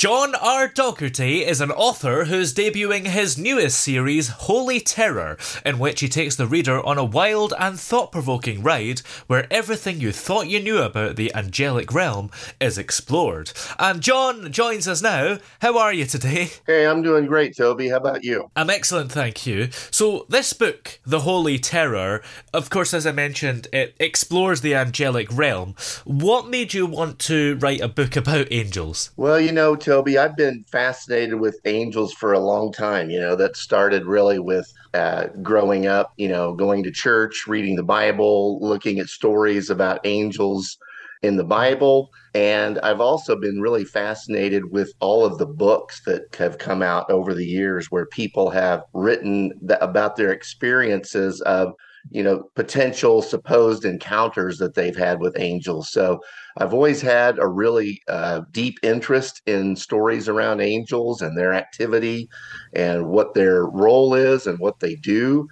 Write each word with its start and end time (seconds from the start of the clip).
John 0.00 0.34
R. 0.34 0.66
Dougherty 0.66 1.44
is 1.44 1.60
an 1.60 1.70
author 1.70 2.24
who's 2.24 2.54
debuting 2.54 3.06
his 3.06 3.36
newest 3.36 3.78
series, 3.78 4.28
Holy 4.28 4.80
Terror, 4.80 5.36
in 5.62 5.78
which 5.78 6.00
he 6.00 6.08
takes 6.08 6.36
the 6.36 6.46
reader 6.46 6.82
on 6.86 6.96
a 6.96 7.04
wild 7.04 7.52
and 7.58 7.78
thought 7.78 8.10
provoking 8.10 8.62
ride 8.62 9.00
where 9.26 9.46
everything 9.52 10.00
you 10.00 10.10
thought 10.10 10.48
you 10.48 10.58
knew 10.58 10.78
about 10.78 11.16
the 11.16 11.30
angelic 11.34 11.92
realm 11.92 12.30
is 12.58 12.78
explored. 12.78 13.52
And 13.78 14.00
John 14.00 14.50
joins 14.50 14.88
us 14.88 15.02
now. 15.02 15.36
How 15.60 15.76
are 15.76 15.92
you 15.92 16.06
today? 16.06 16.48
Hey, 16.66 16.86
I'm 16.86 17.02
doing 17.02 17.26
great, 17.26 17.54
Toby. 17.54 17.90
How 17.90 17.98
about 17.98 18.24
you? 18.24 18.50
I'm 18.56 18.70
excellent, 18.70 19.12
thank 19.12 19.46
you. 19.46 19.68
So, 19.90 20.24
this 20.30 20.54
book, 20.54 20.98
The 21.04 21.20
Holy 21.20 21.58
Terror, 21.58 22.22
of 22.54 22.70
course, 22.70 22.94
as 22.94 23.06
I 23.06 23.12
mentioned, 23.12 23.68
it 23.70 23.96
explores 24.00 24.62
the 24.62 24.74
angelic 24.74 25.28
realm. 25.30 25.74
What 26.06 26.48
made 26.48 26.72
you 26.72 26.86
want 26.86 27.18
to 27.18 27.56
write 27.56 27.82
a 27.82 27.88
book 27.88 28.16
about 28.16 28.50
angels? 28.50 29.10
Well, 29.18 29.38
you 29.38 29.52
know, 29.52 29.76
Toby, 29.90 30.18
I've 30.18 30.36
been 30.36 30.62
fascinated 30.70 31.40
with 31.40 31.58
angels 31.64 32.12
for 32.12 32.32
a 32.32 32.38
long 32.38 32.70
time. 32.72 33.10
You 33.10 33.18
know, 33.18 33.34
that 33.34 33.56
started 33.56 34.04
really 34.04 34.38
with 34.38 34.72
uh, 34.94 35.26
growing 35.42 35.88
up, 35.88 36.12
you 36.16 36.28
know, 36.28 36.54
going 36.54 36.84
to 36.84 36.92
church, 36.92 37.48
reading 37.48 37.74
the 37.74 37.82
Bible, 37.82 38.60
looking 38.60 39.00
at 39.00 39.08
stories 39.08 39.68
about 39.68 39.98
angels 40.04 40.78
in 41.22 41.36
the 41.36 41.42
Bible. 41.42 42.08
And 42.36 42.78
I've 42.84 43.00
also 43.00 43.34
been 43.34 43.60
really 43.60 43.84
fascinated 43.84 44.70
with 44.70 44.92
all 45.00 45.24
of 45.24 45.38
the 45.38 45.46
books 45.46 46.02
that 46.06 46.36
have 46.36 46.58
come 46.58 46.82
out 46.82 47.10
over 47.10 47.34
the 47.34 47.44
years 47.44 47.90
where 47.90 48.06
people 48.06 48.48
have 48.50 48.84
written 48.94 49.50
th- 49.66 49.80
about 49.82 50.14
their 50.14 50.30
experiences 50.30 51.40
of 51.40 51.72
you 52.10 52.22
know 52.22 52.44
potential 52.54 53.20
supposed 53.22 53.84
encounters 53.84 54.58
that 54.58 54.74
they've 54.74 54.96
had 54.96 55.20
with 55.20 55.38
angels 55.38 55.90
so 55.90 56.20
i've 56.58 56.72
always 56.72 57.00
had 57.00 57.38
a 57.38 57.46
really 57.46 58.00
uh, 58.08 58.40
deep 58.52 58.78
interest 58.82 59.42
in 59.46 59.76
stories 59.76 60.28
around 60.28 60.60
angels 60.60 61.20
and 61.20 61.36
their 61.36 61.52
activity 61.52 62.28
and 62.74 63.06
what 63.06 63.34
their 63.34 63.66
role 63.66 64.14
is 64.14 64.46
and 64.46 64.58
what 64.58 64.80
they 64.80 64.94
do 64.96 65.46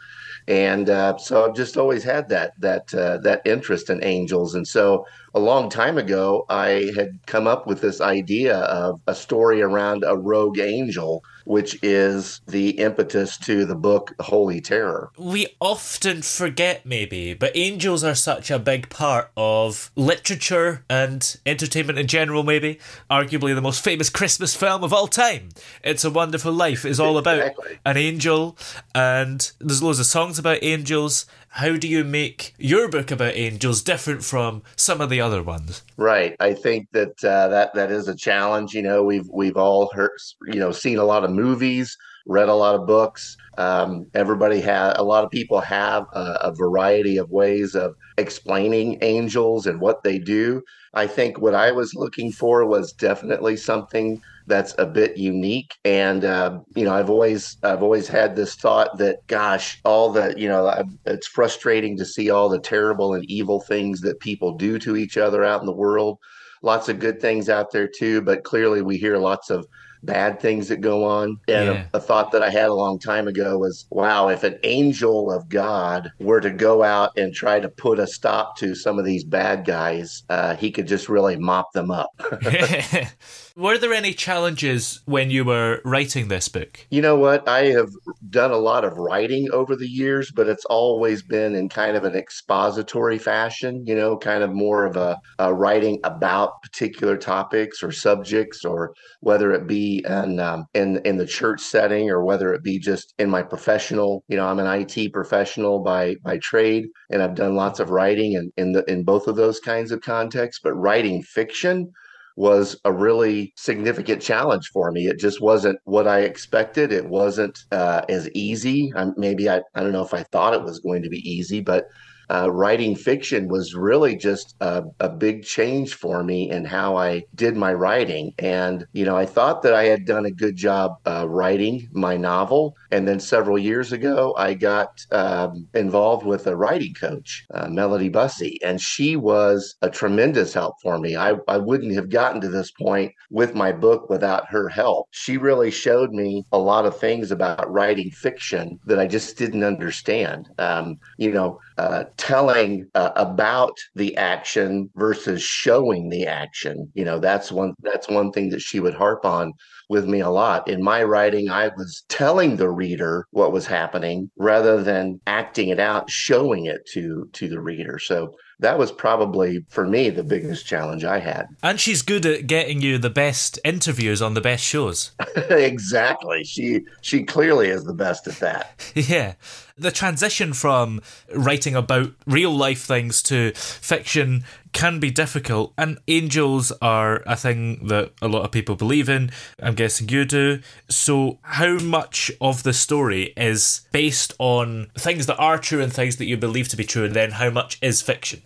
and 0.49 0.89
uh, 0.89 1.19
so 1.19 1.45
I've 1.45 1.55
just 1.55 1.77
always 1.77 2.03
had 2.03 2.31
that 2.31 2.55
that 2.59 2.95
uh, 2.95 3.19
that 3.19 3.43
interest 3.45 3.91
in 3.91 4.03
angels. 4.03 4.55
And 4.55 4.67
so 4.67 5.05
a 5.35 5.39
long 5.39 5.69
time 5.69 5.99
ago, 5.99 6.47
I 6.49 6.91
had 6.97 7.19
come 7.27 7.47
up 7.47 7.67
with 7.67 7.83
this 7.83 8.01
idea 8.01 8.57
of 8.61 8.99
a 9.07 9.15
story 9.15 9.61
around 9.61 10.05
a 10.07 10.17
rogue 10.17 10.59
angel, 10.59 11.23
which 11.49 11.79
is 11.83 12.43
the 12.47 12.71
impetus 12.73 13.39
to 13.39 13.65
the 13.65 13.75
book 13.75 14.15
Holy 14.21 14.61
Terror. 14.61 15.11
We 15.17 15.57
often 15.61 16.21
forget, 16.21 16.85
maybe, 16.85 17.33
but 17.33 17.53
angels 17.57 18.05
are 18.05 18.15
such 18.15 18.51
a 18.51 18.59
big 18.59 18.91
part 18.91 19.31
of 19.35 19.91
literature 19.97 20.85
and 20.91 21.39
entertainment 21.47 21.99
in 21.99 22.07
general. 22.07 22.43
Maybe, 22.43 22.79
arguably 23.11 23.55
the 23.55 23.63
most 23.63 23.83
famous 23.83 24.11
Christmas 24.11 24.55
film 24.55 24.85
of 24.85 24.93
all 24.93 25.07
time. 25.09 25.49
It's 25.83 26.05
a 26.05 26.11
Wonderful 26.11 26.53
Life 26.53 26.85
is 26.85 27.01
all 27.01 27.17
about 27.17 27.39
Exactly. 27.39 27.79
an 27.87 27.97
angel, 27.97 28.59
and 28.95 29.51
there's 29.59 29.83
loads 29.83 29.99
of 30.01 30.07
songs 30.07 30.39
about 30.39 30.59
angels. 30.63 31.25
How 31.51 31.77
do 31.77 31.89
you 31.89 32.05
make 32.05 32.55
your 32.59 32.89
book 32.89 33.11
about 33.11 33.35
angels 33.35 33.83
different 33.83 34.23
from 34.23 34.63
some 34.77 35.01
of 35.01 35.11
the 35.11 35.21
other 35.21 35.43
ones? 35.43 35.83
Right. 35.97 36.37
I 36.41 36.55
think 36.55 36.89
that 36.93 37.25
uh, 37.25 37.49
that 37.49 37.75
that 37.75 37.91
is 37.91 38.07
a 38.09 38.15
challenge. 38.15 38.75
You 38.75 38.83
know, 38.83 39.03
we've 39.03 39.29
we've 39.33 39.57
all 39.57 39.91
heard, 39.95 40.11
you 40.47 40.61
know, 40.61 40.73
seen 40.73 40.99
a 40.99 41.05
lot 41.05 41.25
of 41.25 41.31
movies, 41.31 41.97
read 42.27 42.49
a 42.49 42.55
lot 42.55 42.75
of 42.75 42.87
books. 42.87 43.37
Um, 43.57 44.07
everybody 44.15 44.61
has 44.61 44.95
a 44.97 45.03
lot 45.03 45.25
of 45.25 45.31
people 45.31 45.61
have 45.61 46.05
a, 46.13 46.39
a 46.43 46.55
variety 46.55 47.17
of 47.17 47.31
ways 47.31 47.75
of 47.75 47.95
explaining 48.19 48.99
angels 49.01 49.67
and 49.67 49.81
what 49.81 50.05
they 50.05 50.19
do. 50.19 50.63
I 50.95 51.07
think 51.07 51.41
what 51.41 51.55
I 51.55 51.73
was 51.73 51.95
looking 51.95 52.31
for 52.31 52.65
was 52.67 52.93
definitely 52.93 53.57
something 53.57 54.21
that's 54.49 54.75
a 54.79 54.87
bit 54.87 55.17
unique. 55.17 55.75
And 55.85 56.25
uh, 56.25 56.61
you 56.75 56.85
know 56.85 56.95
i've 56.95 57.11
always 57.11 57.57
i've 57.63 57.83
always 57.83 58.09
had 58.09 58.35
this 58.37 58.55
thought 58.57 58.97
that 58.99 59.19
gosh 59.27 59.79
all 59.85 60.11
the 60.11 60.35
you 60.37 60.49
know 60.49 60.67
I- 60.67 60.85
it's 61.07 61.29
frustrating 61.29 61.97
to 61.99 62.05
see 62.05 62.31
all 62.31 62.49
the 62.49 62.61
terrible 62.61 63.15
and 63.15 63.25
evil 63.31 63.61
things 63.61 64.01
that 64.03 64.21
people 64.21 64.55
do 64.57 64.79
to 64.81 64.97
each 64.97 65.17
other 65.17 65.45
out 65.45 65.61
in 65.61 65.67
the 65.67 65.73
world. 65.73 66.19
Lots 66.63 66.89
of 66.89 66.99
good 66.99 67.21
things 67.21 67.49
out 67.49 67.71
there 67.73 67.89
too 67.89 68.21
but 68.23 68.45
clearly 68.45 68.83
we 68.83 68.97
hear 68.97 69.19
lots 69.19 69.51
of 69.51 69.67
bad 70.03 70.41
things 70.41 70.69
that 70.69 70.81
go 70.81 71.05
on 71.05 71.39
and 71.49 71.67
Yeah. 71.67 71.87
a, 71.93 71.99
a 71.99 72.01
thought 72.01 72.33
that 72.33 72.43
i 72.43 72.51
had 72.51 72.69
a 72.69 72.75
long 72.75 72.99
time 72.99 73.29
ago 73.29 73.59
was 73.59 73.87
wow 73.91 74.29
if 74.29 74.43
an 74.45 74.59
angel 74.65 75.31
of 75.31 75.49
god 75.49 76.11
were 76.19 76.41
to 76.41 76.51
go 76.51 76.83
out 76.83 77.11
and 77.17 77.35
try 77.35 77.61
to 77.61 77.69
put 77.69 77.99
a 77.99 78.07
stop 78.07 78.57
to 78.59 78.75
some 78.75 78.99
of 78.99 79.05
these 79.05 79.25
bad 79.25 79.65
guys 79.65 80.23
uh, 80.29 80.55
he 80.57 80.71
could 80.71 80.87
just 80.87 81.09
really 81.09 81.37
mop 81.37 81.73
them 81.73 81.91
up 81.91 82.11
Were 83.57 83.77
there 83.77 83.93
any 83.93 84.13
challenges 84.15 85.01
when 85.05 85.31
you 85.33 85.45
were 85.45 85.81
writing 85.85 86.29
this 86.29 86.49
book? 86.49 86.87
You 86.91 87.03
know 87.03 87.17
what? 87.17 87.49
I 87.49 87.67
have 87.67 87.91
done 88.31 88.53
a 88.53 88.57
lot 88.57 88.85
of 88.85 88.97
writing 88.97 89.49
over 89.53 89.75
the 89.75 89.89
years, 89.89 90.31
but 90.31 90.49
it's 90.49 90.65
always 90.67 91.25
been 91.25 91.57
in 91.57 91.69
kind 91.69 91.97
of 91.97 92.05
an 92.05 92.15
expository 92.15 93.19
fashion, 93.19 93.85
you 93.85 93.97
know, 93.97 94.17
kind 94.17 94.45
of 94.45 94.53
more 94.53 94.85
of 94.85 94.97
a, 94.97 95.19
a 95.41 95.53
writing 95.53 95.99
about 96.05 96.63
particular 96.63 97.17
topics 97.17 97.83
or 97.83 97.91
subjects, 97.91 98.65
or 98.65 98.95
whether 99.23 99.53
it 99.53 99.67
be 99.67 99.88
in, 99.97 100.41
um, 100.41 100.67
in 100.75 101.01
in 101.05 101.17
the 101.17 101.27
church 101.27 101.61
setting 101.61 102.11
or 102.11 102.25
whether 102.25 102.53
it 102.55 102.63
be 102.63 102.79
just 102.79 103.15
in 103.19 103.31
my 103.31 103.43
professional. 103.43 104.25
You 104.29 104.37
know, 104.37 104.47
I'm 104.47 104.59
an 104.59 104.67
IT 104.81 105.13
professional 105.13 105.81
by 105.83 106.17
by 106.23 106.39
trade, 106.39 106.85
and 107.11 107.23
I've 107.23 107.35
done 107.35 107.57
lots 107.57 107.81
of 107.81 107.91
writing 107.91 108.33
in 108.35 108.51
in, 108.57 108.73
the, 108.73 108.85
in 108.91 109.05
both 109.05 109.27
of 109.27 109.37
those 109.37 109.61
kinds 109.61 109.91
of 109.93 110.01
contexts. 110.01 110.61
But 110.63 110.75
writing 110.75 111.23
fiction 111.23 111.91
was 112.37 112.81
a 112.85 112.93
really 112.93 113.53
significant 113.57 114.23
challenge 114.23 114.71
for 114.73 114.93
me. 114.93 115.09
It 115.09 115.19
just 115.19 115.41
wasn't 115.41 115.79
what 115.85 116.07
I 116.07 116.21
expected. 116.21 116.93
It 116.93 117.09
wasn't 117.09 117.59
uh, 117.73 118.03
as 118.09 118.31
easy. 118.31 118.93
Um, 118.95 119.13
maybe 119.17 119.51
I, 119.51 119.61
I 119.75 119.81
don't 119.83 119.91
know 119.91 120.05
if 120.05 120.15
I 120.15 120.23
thought 120.23 120.55
it 120.55 120.63
was 120.63 120.79
going 120.79 121.03
to 121.03 121.09
be 121.09 121.29
easy, 121.29 121.61
but 121.61 121.87
uh, 122.31 122.51
writing 122.51 122.95
fiction 122.95 123.49
was 123.49 123.75
really 123.75 124.17
just 124.17 124.55
a, 124.61 124.85
a 125.01 125.09
big 125.09 125.45
change 125.45 125.95
for 125.95 126.23
me 126.23 126.51
in 126.51 126.65
how 126.65 126.97
I 126.97 127.25
did 127.35 127.57
my 127.57 127.73
writing. 127.73 128.35
And, 128.39 128.87
you 128.93 129.05
know, 129.05 129.17
I 129.17 129.27
thought 129.27 129.63
that 129.63 129.75
I 129.75 129.85
had 129.85 130.05
done 130.05 130.27
a 130.27 130.31
good 130.31 130.57
job 130.57 130.97
uh, 131.07 131.27
writing 131.29 131.89
my 131.93 132.17
novel. 132.17 132.77
And 132.91 133.07
then 133.07 133.21
several 133.21 133.59
years 133.59 133.93
ago, 133.93 134.35
I 134.39 134.55
got 134.55 135.05
um, 135.11 135.69
involved 135.75 136.25
with 136.25 136.47
a 136.47 136.57
writing 136.57 136.95
coach, 136.95 137.45
uh, 137.55 137.69
Melody 137.69 138.09
Bussey, 138.09 138.59
and 138.65 138.81
she 138.81 139.17
was 139.17 139.77
a 139.83 139.91
tremendous 139.91 140.55
help 140.55 140.77
for 140.83 140.99
me. 140.99 141.17
I, 141.17 141.35
I 141.49 141.59
wouldn't 141.59 141.95
have 141.95 142.09
gotten 142.09 142.41
to 142.41 142.49
this 142.49 142.71
point 142.71 143.13
with 143.31 143.55
my 143.55 143.73
book 143.73 144.09
without 144.09 144.49
her 144.49 144.69
help. 144.69 145.09
She 145.11 145.37
really 145.37 145.71
showed 145.71 146.13
me 146.13 146.45
a 146.53 146.59
lot 146.59 146.87
of 146.87 146.99
things 146.99 147.31
about 147.31 147.71
writing 147.71 148.11
fiction 148.11 148.79
that 148.87 148.99
I 148.99 149.07
just 149.07 149.37
didn't 149.37 149.65
understand. 149.65 150.49
Um, 150.59 150.99
you 151.19 151.33
know, 151.33 151.61
uh, 151.77 152.05
telling 152.19 152.87
uh, 152.95 153.11
about 153.17 153.77
the 153.95 154.17
action 154.17 154.91
versus 154.97 155.43
showing 155.43 156.11
the 156.11 156.27
action. 156.27 156.91
You 156.95 157.05
know, 157.05 157.19
that's 157.19 157.51
one 157.53 157.75
that's 157.83 158.09
one 158.09 158.33
thing 158.33 158.51
that 158.51 158.61
she 158.61 158.81
would 158.81 158.95
harp 158.95 159.25
on 159.25 159.53
with 159.89 160.07
me 160.07 160.21
a 160.21 160.31
lot. 160.31 160.69
In 160.69 160.83
my 160.83 161.03
writing, 161.03 161.51
I 161.51 161.69
was 161.69 162.05
telling 162.09 162.57
the 162.57 162.71
reader 162.71 163.27
what 163.31 163.53
was 163.53 163.67
happening 163.67 164.31
rather 164.37 164.83
than 164.83 165.21
acting 165.27 165.69
it 165.69 165.81
out, 165.81 166.11
showing 166.11 166.67
it 166.67 166.87
to 166.93 167.29
to 167.33 167.49
the 167.49 167.61
reader. 167.61 167.99
So 167.99 168.35
that 168.61 168.79
was 168.79 168.91
probably 168.91 169.65
for 169.69 169.87
me 169.87 170.11
the 170.11 170.25
biggest 170.25 170.67
challenge 170.67 171.05
I 171.05 171.21
had. 171.21 171.47
And 171.63 171.79
she's 171.79 172.03
good 172.03 172.27
at 172.27 172.47
getting 172.47 172.83
you 172.83 172.99
the 172.99 173.11
best 173.11 173.59
interviews 173.65 174.21
on 174.21 174.35
the 174.35 174.41
best 174.41 174.65
shows. 174.65 175.13
exactly. 175.51 176.45
She 176.45 176.83
she 177.01 177.25
clearly 177.25 177.69
is 177.69 177.85
the 177.85 177.95
best 177.95 178.27
at 178.27 178.41
that. 178.41 178.93
yeah. 178.95 179.35
The 179.77 179.93
transition 179.93 180.55
from 180.55 181.01
writing 181.33 181.77
about 181.77 182.11
real 182.27 182.51
life 182.51 182.83
things 182.83 183.23
to 183.25 183.53
fiction 183.55 184.45
can 184.73 185.01
be 185.01 185.11
difficult, 185.11 185.73
and 185.77 185.99
angels 186.09 186.73
are 186.83 187.23
a 187.27 187.37
thing 187.37 187.87
that 187.89 188.13
a 188.21 188.29
lot 188.29 188.45
of 188.45 188.53
people 188.53 188.77
believe 188.77 189.09
in. 189.09 189.31
I'm 189.61 189.75
guessing 189.75 190.09
you 190.09 190.25
do. 190.25 190.61
So, 190.89 191.39
how 191.43 191.79
much 191.79 192.31
of 192.41 192.63
the 192.63 192.73
story 192.73 193.33
is 193.37 193.83
based 193.93 194.35
on 194.39 194.91
things 194.97 195.27
that 195.27 195.39
are 195.39 195.59
true 195.59 195.83
and 195.83 195.93
things 195.93 196.17
that 196.17 196.27
you 196.27 196.37
believe 196.37 196.69
to 196.69 196.77
be 196.77 196.85
true, 196.85 197.05
and 197.05 197.15
then 197.15 197.33
how 197.33 197.51
much 197.51 197.79
is 197.83 198.03
fiction? 198.03 198.43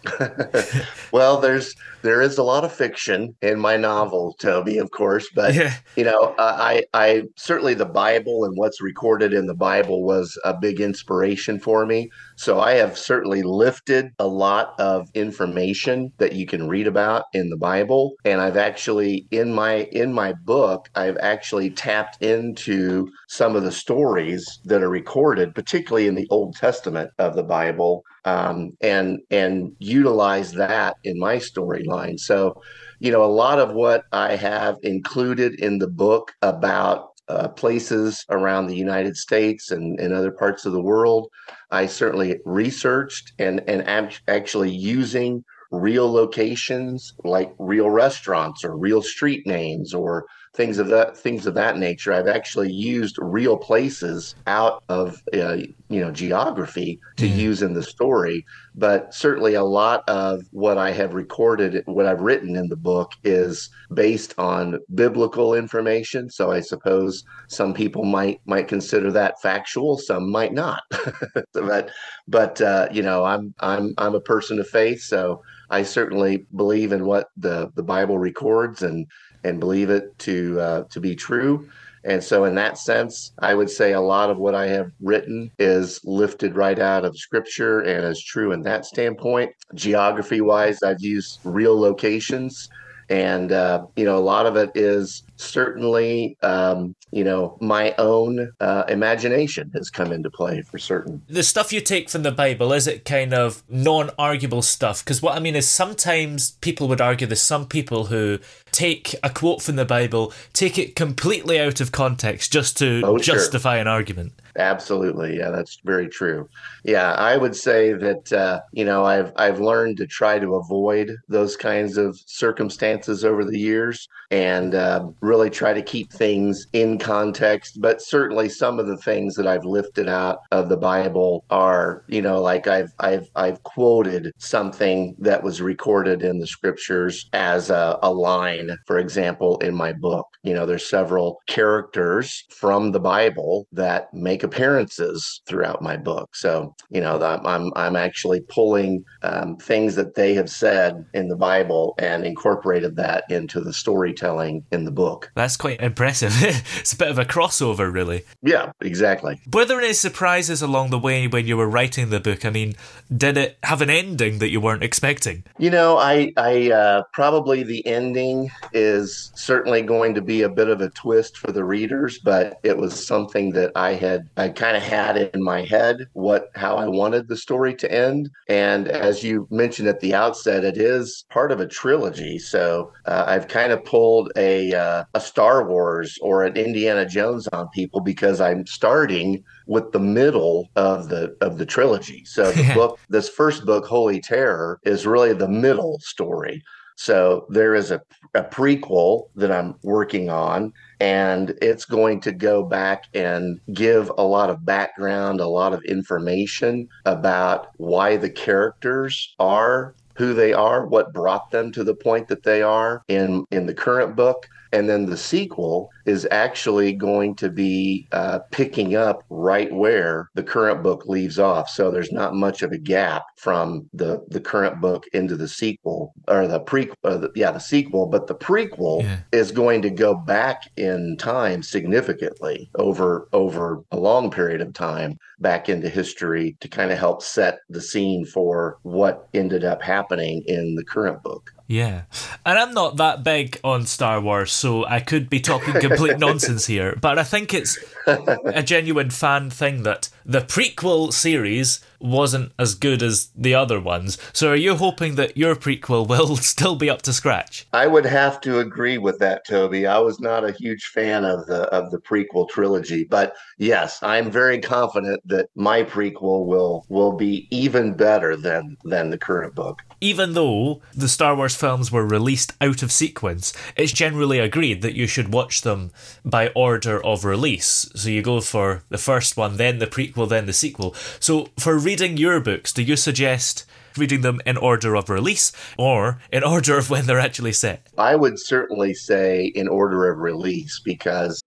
well, 1.13 1.41
there's 1.41 1.75
there 2.03 2.21
is 2.21 2.39
a 2.39 2.43
lot 2.43 2.65
of 2.65 2.73
fiction 2.73 3.35
in 3.43 3.59
my 3.59 3.77
novel, 3.77 4.35
Toby, 4.41 4.79
of 4.79 4.91
course, 4.91 5.29
but 5.35 5.55
yeah. 5.55 5.75
you 5.97 6.05
know, 6.05 6.35
I 6.39 6.85
I 6.93 7.23
certainly 7.37 7.75
the 7.75 7.85
Bible 7.85 8.45
and 8.45 8.57
what's 8.57 8.83
recorded 8.83 9.33
in 9.33 9.47
the 9.47 9.55
Bible 9.55 10.05
was 10.05 10.39
a 10.45 10.55
big 10.55 10.81
inspiration 10.81 11.59
for 11.59 11.87
me. 11.87 12.11
So 12.37 12.61
I 12.61 12.75
have 12.75 12.99
certainly 12.99 13.43
lifted 13.43 14.11
a 14.19 14.27
lot 14.27 14.75
of 14.79 15.09
information 15.15 16.13
that 16.19 16.35
you 16.35 16.47
can 16.47 16.69
read 16.69 16.87
about 16.87 17.25
in 17.33 17.51
the 17.51 17.57
Bible, 17.57 18.15
and 18.25 18.41
I've 18.41 18.57
actually 18.57 19.27
in 19.31 19.53
my 19.53 19.89
in 19.93 20.13
my 20.13 20.33
book 20.45 20.89
I've 20.95 21.19
actually 21.19 21.71
tapped 21.71 22.23
into 22.23 23.09
some 23.29 23.57
of 23.57 23.63
the 23.63 23.73
stories 23.73 24.61
that 24.65 24.83
are 24.83 24.91
recorded, 24.91 25.55
particularly 25.55 26.07
in 26.07 26.15
the 26.15 26.27
Old 26.31 26.57
Testament 26.57 27.11
of 27.19 27.35
the 27.35 27.43
Bible, 27.43 28.05
um, 28.25 28.77
and 28.81 29.19
and 29.31 29.73
utilize 29.79 30.53
that 30.53 30.97
in 31.05 31.19
my 31.19 31.37
storyline. 31.37 32.19
So, 32.19 32.61
you 33.01 33.11
know, 33.11 33.25
a 33.25 33.27
lot 33.27 33.59
of 33.59 33.73
what 33.73 34.05
I 34.13 34.37
have 34.37 34.77
included 34.83 35.59
in 35.61 35.79
the 35.79 35.89
book 35.89 36.33
about 36.43 37.11
uh, 37.29 37.49
places 37.49 38.25
around 38.31 38.67
the 38.67 38.77
United 38.77 39.17
States 39.17 39.71
and, 39.71 39.99
and 39.99 40.13
other 40.13 40.33
parts 40.33 40.67
of 40.67 40.73
the 40.73 40.83
world, 40.83 41.29
I 41.71 41.87
certainly 41.87 42.39
researched 42.45 43.33
and 43.39 43.63
and 43.67 43.87
am 43.89 44.11
actually 44.29 44.71
using 44.71 45.45
real 45.71 46.13
locations 46.13 47.15
like 47.25 47.51
real 47.59 47.89
restaurants 47.89 48.63
or 48.63 48.77
real 48.77 49.03
street 49.03 49.47
names 49.47 49.95
or 49.95 50.27
things 50.55 50.79
of 50.79 50.89
that 50.89 51.17
things 51.17 51.47
of 51.47 51.55
that 51.55 51.79
nature. 51.79 52.13
I've 52.13 52.29
actually 52.29 52.71
used 52.71 53.17
real 53.21 53.57
places 53.57 54.35
out 54.47 54.83
of 54.89 55.23
uh, 55.35 55.57
you 55.89 56.01
know 56.01 56.11
geography 56.11 57.01
to 57.17 57.27
mm. 57.27 57.37
use 57.37 57.63
in 57.63 57.73
the 57.73 57.83
story, 57.83 58.45
but 58.75 59.15
certainly 59.15 59.55
a 59.55 59.65
lot 59.65 60.05
of 60.09 60.43
what 60.51 60.77
I 60.77 60.91
have 60.93 61.15
recorded, 61.15 61.83
what 61.87 62.07
I've 62.07 62.21
written 62.21 62.55
in 62.55 62.69
the 62.69 62.77
book, 62.77 63.13
is 63.25 63.71
based 63.95 64.35
on 64.39 64.79
biblical 64.95 65.55
information. 65.55 66.29
So 66.29 66.51
I 66.51 66.61
suppose 66.61 67.25
some 67.49 67.73
people 67.73 68.05
might 68.05 68.41
might 68.45 68.69
consider 68.69 69.11
that 69.13 69.41
factual, 69.41 69.97
some 69.97 70.31
might 70.31 70.53
not. 70.53 70.83
but 71.55 71.91
but 72.29 72.61
uh, 72.61 72.89
you 72.93 73.03
know, 73.03 73.25
I'm 73.25 73.55
I'm 73.61 73.95
I'm 73.97 74.15
a 74.15 74.21
person 74.21 74.59
of 74.59 74.69
faith, 74.69 75.01
so 75.01 75.43
I 75.71 75.83
certainly 75.83 76.47
believe 76.55 76.93
in 76.93 77.07
what 77.07 77.29
the 77.39 77.73
the 77.75 77.83
Bible 77.83 78.19
records 78.19 78.83
and 78.83 79.07
and 79.45 79.61
believe 79.61 79.91
it 79.91 80.19
to 80.21 80.61
uh, 80.61 80.85
to 80.85 81.01
be 81.01 81.15
true. 81.15 81.69
And 82.05 82.23
so, 82.23 82.45
in 82.45 82.57
that 82.57 82.79
sense, 82.79 83.33
I 83.39 83.55
would 83.55 83.71
say 83.71 83.93
a 83.93 84.01
lot 84.01 84.29
of 84.29 84.39
what 84.39 84.57
I 84.57 84.67
have 84.67 84.91
written 85.01 85.53
is 85.59 86.01
lifted 86.05 86.57
right 86.57 86.79
out 86.79 87.05
of 87.05 87.17
scripture 87.17 87.81
and 87.81 88.05
is 88.05 88.23
true 88.23 88.51
in 88.53 88.63
that 88.63 88.85
standpoint. 88.85 89.53
Geography 89.75 90.41
wise, 90.41 90.83
I've 90.83 91.01
used 91.01 91.39
real 91.45 91.79
locations 91.79 92.69
and 93.13 93.53
uh, 93.53 93.85
you 93.97 94.05
know 94.05 94.17
a 94.17 94.21
lot 94.21 94.47
of 94.47 94.57
it 94.57 94.71
is 94.75 95.23
certainly 95.37 96.37
um, 96.43 96.95
you 97.13 97.23
know 97.23 97.57
my 97.61 97.95
own 97.99 98.53
uh, 98.61 98.85
imagination 98.89 99.71
has 99.75 99.91
come 99.91 100.11
into 100.11 100.31
play 100.31 100.63
for 100.63 100.79
certain 100.79 101.23
the 101.29 101.43
stuff 101.43 101.73
you 101.73 101.81
take 101.81 102.11
from 102.11 102.23
the 102.23 102.33
bible 102.33 102.73
is 102.73 102.87
it 102.87 103.05
kind 103.05 103.33
of 103.33 103.63
non-arguable 103.69 104.63
stuff 104.63 105.05
because 105.05 105.23
what 105.23 105.37
i 105.37 105.41
mean 105.41 105.55
is 105.55 105.69
sometimes 105.69 106.53
people 106.63 106.89
would 106.89 107.01
argue 107.01 107.27
there's 107.27 107.41
some 107.41 107.67
people 107.67 108.07
who 108.07 108.39
take 108.73 109.15
a 109.23 109.31
quote 109.31 109.63
from 109.63 109.77
the 109.77 109.85
bible 109.85 110.33
take 110.53 110.79
it 110.79 110.97
completely 110.97 111.61
out 111.61 111.81
of 111.81 111.93
context 111.93 112.53
just 112.53 112.77
to 112.77 113.03
oh, 113.05 113.19
justify 113.19 113.75
sure. 113.75 113.83
an 113.83 113.87
argument 113.87 114.33
Absolutely, 114.57 115.39
yeah, 115.39 115.51
that's 115.51 115.79
very 115.83 116.09
true. 116.09 116.49
Yeah, 116.85 117.13
I 117.13 117.39
would 117.39 117.57
say 117.57 117.95
that 117.95 118.33
uh, 118.33 118.61
you 118.73 118.85
know 118.85 119.05
I've 119.05 119.33
I've 119.37 119.61
learned 119.61 119.97
to 119.99 120.07
try 120.07 120.39
to 120.39 120.57
avoid 120.57 121.17
those 121.29 121.57
kinds 121.57 121.97
of 121.97 122.19
circumstances 122.27 123.25
over 123.25 123.45
the 123.45 123.59
years, 123.59 124.09
and 124.31 124.75
uh, 124.75 125.07
really 125.21 125.49
try 125.49 125.73
to 125.73 125.81
keep 125.81 126.13
things 126.13 126.67
in 126.75 126.99
context. 127.03 127.81
But 127.81 128.01
certainly, 128.01 128.49
some 128.49 128.79
of 128.79 128.87
the 128.87 128.97
things 128.97 129.35
that 129.35 129.47
I've 129.47 129.65
lifted 129.65 130.09
out 130.09 130.39
of 130.51 130.69
the 130.69 130.77
Bible 130.77 131.45
are 131.51 132.05
you 132.09 132.23
know 132.23 132.41
like 132.41 132.67
I've 132.67 132.93
I've 133.01 133.29
I've 133.35 133.63
quoted 133.65 134.33
something 134.39 135.15
that 135.19 135.43
was 135.43 135.61
recorded 135.61 136.23
in 136.23 136.39
the 136.39 136.47
scriptures 136.47 137.29
as 137.33 137.71
a, 137.71 137.99
a 138.03 138.13
line, 138.13 138.71
for 138.87 138.99
example, 138.99 139.59
in 139.59 139.75
my 139.75 139.93
book. 139.93 140.27
You 140.43 140.55
know, 140.55 140.67
there's 140.67 140.89
several 140.89 141.41
characters 141.47 142.45
from 142.51 142.93
the 142.93 143.01
Bible 143.01 143.67
that 143.73 144.13
make 144.15 144.43
appearances 144.43 145.43
throughout 145.47 145.83
my 145.83 145.97
book. 145.97 146.35
So, 146.35 146.75
you 146.91 147.01
know, 147.01 147.21
I'm 147.23 147.73
I'm 147.77 147.97
actually 147.97 148.41
pulling 148.49 149.05
um, 149.23 149.57
things 149.57 149.95
that 149.97 150.15
they 150.15 150.35
have 150.35 150.51
said 150.51 151.05
in 151.15 151.29
the 151.29 151.37
Bible 151.37 151.95
and 151.99 152.25
incorporated 152.25 152.97
that 152.97 153.25
into 153.29 153.61
the 153.61 153.73
storytelling 153.73 154.65
in 154.71 154.85
the 154.85 154.91
book. 154.91 155.31
That's 155.35 155.57
quite 155.57 155.81
impressive. 155.81 156.33
it's 156.93 157.01
a 157.01 157.05
bit 157.05 157.11
of 157.11 157.19
a 157.19 157.25
crossover, 157.25 157.91
really. 157.91 158.23
Yeah, 158.43 158.73
exactly. 158.81 159.41
Were 159.51 159.65
there 159.65 159.81
any 159.81 159.95
surprises 159.95 160.61
along 160.61 160.91
the 160.91 160.99
way 160.99 161.27
when 161.27 161.47
you 161.47 161.57
were 161.57 161.69
writing 161.69 162.11
the 162.11 162.21
book? 162.21 162.45
I 162.45 162.51
mean, 162.51 162.75
did 163.17 163.39
it 163.39 163.57
have 163.63 163.81
an 163.81 163.89
ending 163.89 164.39
that 164.39 164.51
you 164.51 164.61
weren't 164.61 164.83
expecting? 164.83 165.45
You 165.59 165.71
know, 165.71 165.97
I 165.97 166.33
I 166.37 166.71
uh, 166.71 167.03
probably 167.15 167.63
the 167.63 167.87
ending 167.87 168.51
is 168.75 169.33
certainly 169.35 169.81
going 169.81 170.15
to 170.15 170.21
be 170.21 170.43
a 170.43 170.51
bit 170.51 170.69
of 170.69 170.83
a 170.83 170.91
twist 170.91 171.39
for 171.39 171.51
the 171.51 171.65
readers, 171.65 172.19
but 172.19 172.59
it 172.63 172.77
was 172.77 173.07
something 173.07 173.53
that 173.53 173.73
I 173.75 173.95
had 173.95 174.29
I 174.37 174.51
kind 174.51 174.77
of 174.77 174.83
had 174.83 175.17
in 175.17 175.43
my 175.43 175.65
head 175.65 176.09
what 176.13 176.51
how 176.55 176.77
I 176.77 176.89
wanted 176.89 177.29
the 177.29 177.37
story 177.39 177.75
to 177.77 177.91
end. 177.91 178.29
And 178.49 178.89
as 178.89 179.23
you 179.23 179.49
mentioned 179.51 179.89
at 179.89 180.01
the 180.01 180.15
outset, 180.15 180.63
it 180.63 180.77
is 180.77 181.25
part 181.31 181.53
of 181.53 181.61
a 181.61 181.67
trilogy. 181.67 182.39
So 182.39 182.93
uh, 183.07 183.25
I've 183.27 183.49
kind 183.49 183.73
of 183.73 183.83
pulled 183.85 184.31
a 184.37 184.75
uh, 184.75 185.05
a 185.15 185.21
Star 185.21 185.67
Wars 185.67 186.19
or 186.21 186.45
an 186.45 186.57
Indiana 186.57 186.82
Jones 187.09 187.49
on 187.49 187.69
people 187.69 188.01
because 188.01 188.41
I'm 188.41 188.67
starting 188.67 189.43
with 189.67 189.93
the 189.93 189.99
middle 189.99 190.69
of 190.77 191.09
the 191.09 191.37
of 191.41 191.59
the 191.59 191.67
trilogy. 191.67 192.25
So 192.25 192.51
the 192.51 192.75
book, 192.75 192.99
this 193.09 193.29
first 193.29 193.65
book, 193.65 193.87
Holy 193.87 194.21
Terror, 194.21 194.79
is 194.85 195.07
really 195.07 195.33
the 195.33 195.49
middle 195.49 195.99
story. 196.01 196.63
So 196.97 197.47
there 197.49 197.75
is 197.75 197.91
a, 197.91 198.01
a 198.35 198.43
prequel 198.43 199.29
that 199.35 199.51
I'm 199.51 199.75
working 199.83 200.29
on, 200.29 200.73
and 201.01 201.55
it's 201.63 201.85
going 201.85 202.21
to 202.21 202.33
go 202.33 202.63
back 202.63 203.05
and 203.15 203.59
give 203.73 204.13
a 204.19 204.23
lot 204.23 204.51
of 204.51 204.65
background, 204.65 205.41
a 205.41 205.49
lot 205.49 205.73
of 205.73 205.83
information 205.85 206.89
about 207.05 207.69
why 207.77 208.17
the 208.17 208.31
characters 208.31 209.35
are 209.39 209.95
who 210.17 210.35
they 210.35 210.53
are, 210.53 210.87
what 210.87 211.13
brought 211.13 211.51
them 211.51 211.73
to 211.73 211.83
the 211.83 211.95
point 211.95 212.29
that 212.29 212.43
they 212.43 212.63
are 212.63 213.03
in 213.09 213.45
in 213.51 213.67
the 213.67 213.75
current 213.75 214.15
book. 214.15 214.47
And 214.73 214.89
then 214.89 215.07
the 215.07 215.17
sequel 215.17 215.91
is 216.07 216.27
actually 216.31 216.93
going 216.93 217.35
to 217.37 217.51
be 217.51 218.09
uh, 218.13 218.41
picking 218.51 218.97
up 218.97 219.23
right 219.31 219.73
where 219.73 220.31
the 220.35 220.43
current 220.43 220.83
book 220.83 221.07
leaves 221.07 221.39
off. 221.39 221.69
So 221.69 221.91
there's 221.91 222.13
not 222.13 222.35
much 222.35 222.63
of 222.63 222.73
a 222.73 222.79
gap 222.79 223.25
from 223.37 223.89
the 223.93 224.25
the 224.29 224.41
current 224.41 224.81
book 224.81 225.05
into 225.13 225.37
the 225.37 225.49
sequel 225.49 226.15
or 226.29 226.47
the 226.47 226.61
prequel. 226.61 226.95
Uh, 227.05 227.29
yeah, 227.35 227.51
the 227.51 227.59
sequel, 227.59 228.07
but 228.07 228.27
the 228.27 228.35
prequel 228.35 229.03
yeah. 229.03 229.19
is 229.33 229.53
going 229.53 229.83
to 229.83 229.91
go 229.91 230.15
back 230.15 230.71
in 230.77 231.17
time 231.19 231.63
significantly 231.63 232.71
over 232.77 233.29
over 233.33 233.85
a 233.91 233.97
long 233.97 234.31
period 234.31 234.61
of 234.61 234.73
time 234.73 235.19
back 235.41 235.69
into 235.69 235.89
history 235.89 236.57
to 236.61 236.69
kind 236.69 236.91
of 236.93 236.99
help 236.99 237.23
set 237.23 237.59
the 237.69 237.81
scene 237.81 238.25
for 238.25 238.79
what 238.83 239.29
ended 239.35 239.65
up 239.65 239.83
happening 239.83 240.43
in 240.47 240.75
the 240.77 240.85
current 240.85 241.23
book. 241.23 241.53
Yeah. 241.73 242.03
And 242.45 242.59
I'm 242.59 242.75
not 242.75 242.99
that 242.99 243.25
big 243.25 243.59
on 243.65 243.87
Star 243.87 244.21
Wars, 244.21 244.53
so 244.53 244.85
I 244.85 245.01
could 245.01 245.31
be 245.31 245.41
talking 245.41 245.73
complete 245.81 246.19
nonsense 246.19 246.67
here. 246.67 246.99
But 247.01 247.19
I 247.19 247.25
think 247.25 247.55
it's 247.55 247.79
a 248.07 248.63
genuine 248.63 249.09
fan 249.09 249.49
thing 249.49 249.83
that 249.85 250.11
the 250.27 250.43
prequel 250.43 251.15
series 251.15 251.81
wasn't 252.03 252.53
as 252.59 252.75
good 252.75 253.03
as 253.03 253.31
the 253.37 253.55
other 253.55 253.81
ones. 253.81 254.19
So 254.33 254.51
are 254.51 254.57
you 254.57 254.75
hoping 254.75 255.15
that 255.17 255.37
your 255.37 255.55
prequel 255.55 256.07
will 256.07 256.37
still 256.53 256.77
be 256.77 256.91
up 256.91 257.03
to 257.03 257.13
scratch? 257.13 257.67
I 257.73 257.87
would 257.87 258.07
have 258.07 258.41
to 258.43 258.59
agree 258.59 258.99
with 258.99 259.19
that, 259.19 259.47
Toby. 259.47 259.87
I 259.87 259.99
was 259.99 260.21
not 260.21 260.45
a 260.45 260.53
huge 260.53 260.87
fan 260.87 261.25
of 261.25 261.47
the 261.47 261.63
of 261.73 261.91
the 261.91 261.99
prequel 261.99 262.49
trilogy, 262.49 263.05
but 263.05 263.35
yes, 263.59 264.03
I'm 264.03 264.31
very 264.31 264.61
confident 264.61 265.27
that 265.27 265.49
my 265.55 265.83
prequel 265.85 266.47
will 266.47 266.85
will 266.89 267.13
be 267.13 267.49
even 267.51 267.95
better 267.95 268.37
than 268.37 268.77
than 268.85 269.11
the 269.11 269.19
current 269.19 269.55
book. 269.55 269.83
Even 270.01 270.33
though 270.33 270.83
the 270.95 271.09
Star 271.09 271.37
Wars 271.37 271.55
films 271.55 271.93
were 271.93 272.07
released 272.07 272.55
out 272.61 272.83
of 272.83 272.91
sequence, 272.91 273.53
it's 273.77 273.93
generally 273.93 274.39
agreed 274.39 274.83
that 274.83 274.97
you 274.97 275.07
should 275.07 275.33
watch 275.33 275.63
them 275.63 275.93
by 276.25 276.49
order 276.57 277.05
of 277.05 277.25
release. 277.25 277.89
So 277.95 278.09
you 278.09 278.23
go 278.23 278.41
for 278.41 278.83
the 278.89 278.99
first 278.99 279.37
one, 279.37 279.57
then 279.57 279.79
the 279.79 279.87
prequel, 279.87 280.29
then 280.29 280.47
the 280.47 280.53
sequel. 280.53 280.95
So 281.21 281.49
for 281.57 281.79
reading 281.93 282.17
your 282.17 282.41
books, 282.41 282.73
do 282.73 282.83
you 282.83 282.97
suggest 282.97 283.67
reading 283.99 284.23
them 284.23 284.41
in 284.47 284.57
order 284.57 284.97
of 284.97 285.11
release 285.11 285.53
or 285.77 286.23
in 286.33 286.43
order 286.55 286.79
of 286.79 286.89
when 286.89 287.05
they're 287.05 287.21
actually 287.21 287.53
set? 287.53 287.87
I 287.99 288.17
would 288.17 288.39
certainly 288.39 288.95
say 288.95 289.45
in 289.45 289.69
order 289.69 290.11
of 290.11 290.19
release 290.19 290.81
because 290.83 291.43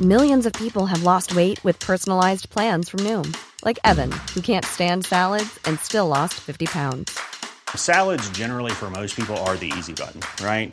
Millions 0.00 0.46
of 0.46 0.52
people 0.52 0.86
have 0.86 1.02
lost 1.02 1.34
weight 1.34 1.58
with 1.64 1.80
personalized 1.80 2.48
plans 2.50 2.88
from 2.88 3.00
Noom, 3.00 3.36
like 3.64 3.80
Evan, 3.82 4.12
who 4.32 4.40
can't 4.40 4.64
stand 4.64 5.04
salads 5.04 5.58
and 5.64 5.80
still 5.80 6.06
lost 6.06 6.34
50 6.34 6.66
pounds. 6.66 7.18
Salads, 7.74 8.30
generally, 8.30 8.70
for 8.70 8.90
most 8.90 9.16
people, 9.16 9.36
are 9.38 9.56
the 9.56 9.72
easy 9.76 9.94
button, 9.94 10.20
right? 10.46 10.72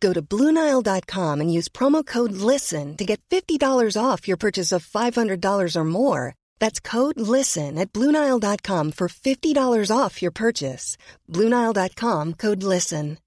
Go 0.00 0.12
to 0.12 0.20
Bluenile.com 0.20 1.40
and 1.40 1.52
use 1.52 1.68
promo 1.68 2.04
code 2.04 2.32
LISTEN 2.32 2.96
to 2.98 3.04
get 3.04 3.20
$50 3.30 3.96
off 3.96 4.28
your 4.28 4.36
purchase 4.36 4.70
of 4.70 4.86
$500 4.86 5.76
or 5.76 5.84
more. 5.84 6.34
That's 6.60 6.78
code 6.78 7.18
LISTEN 7.18 7.78
at 7.78 7.92
Bluenile.com 7.92 8.92
for 8.92 9.08
$50 9.08 9.96
off 9.96 10.20
your 10.20 10.30
purchase. 10.30 10.98
Bluenile.com 11.30 12.34
code 12.34 12.62
LISTEN. 12.62 13.18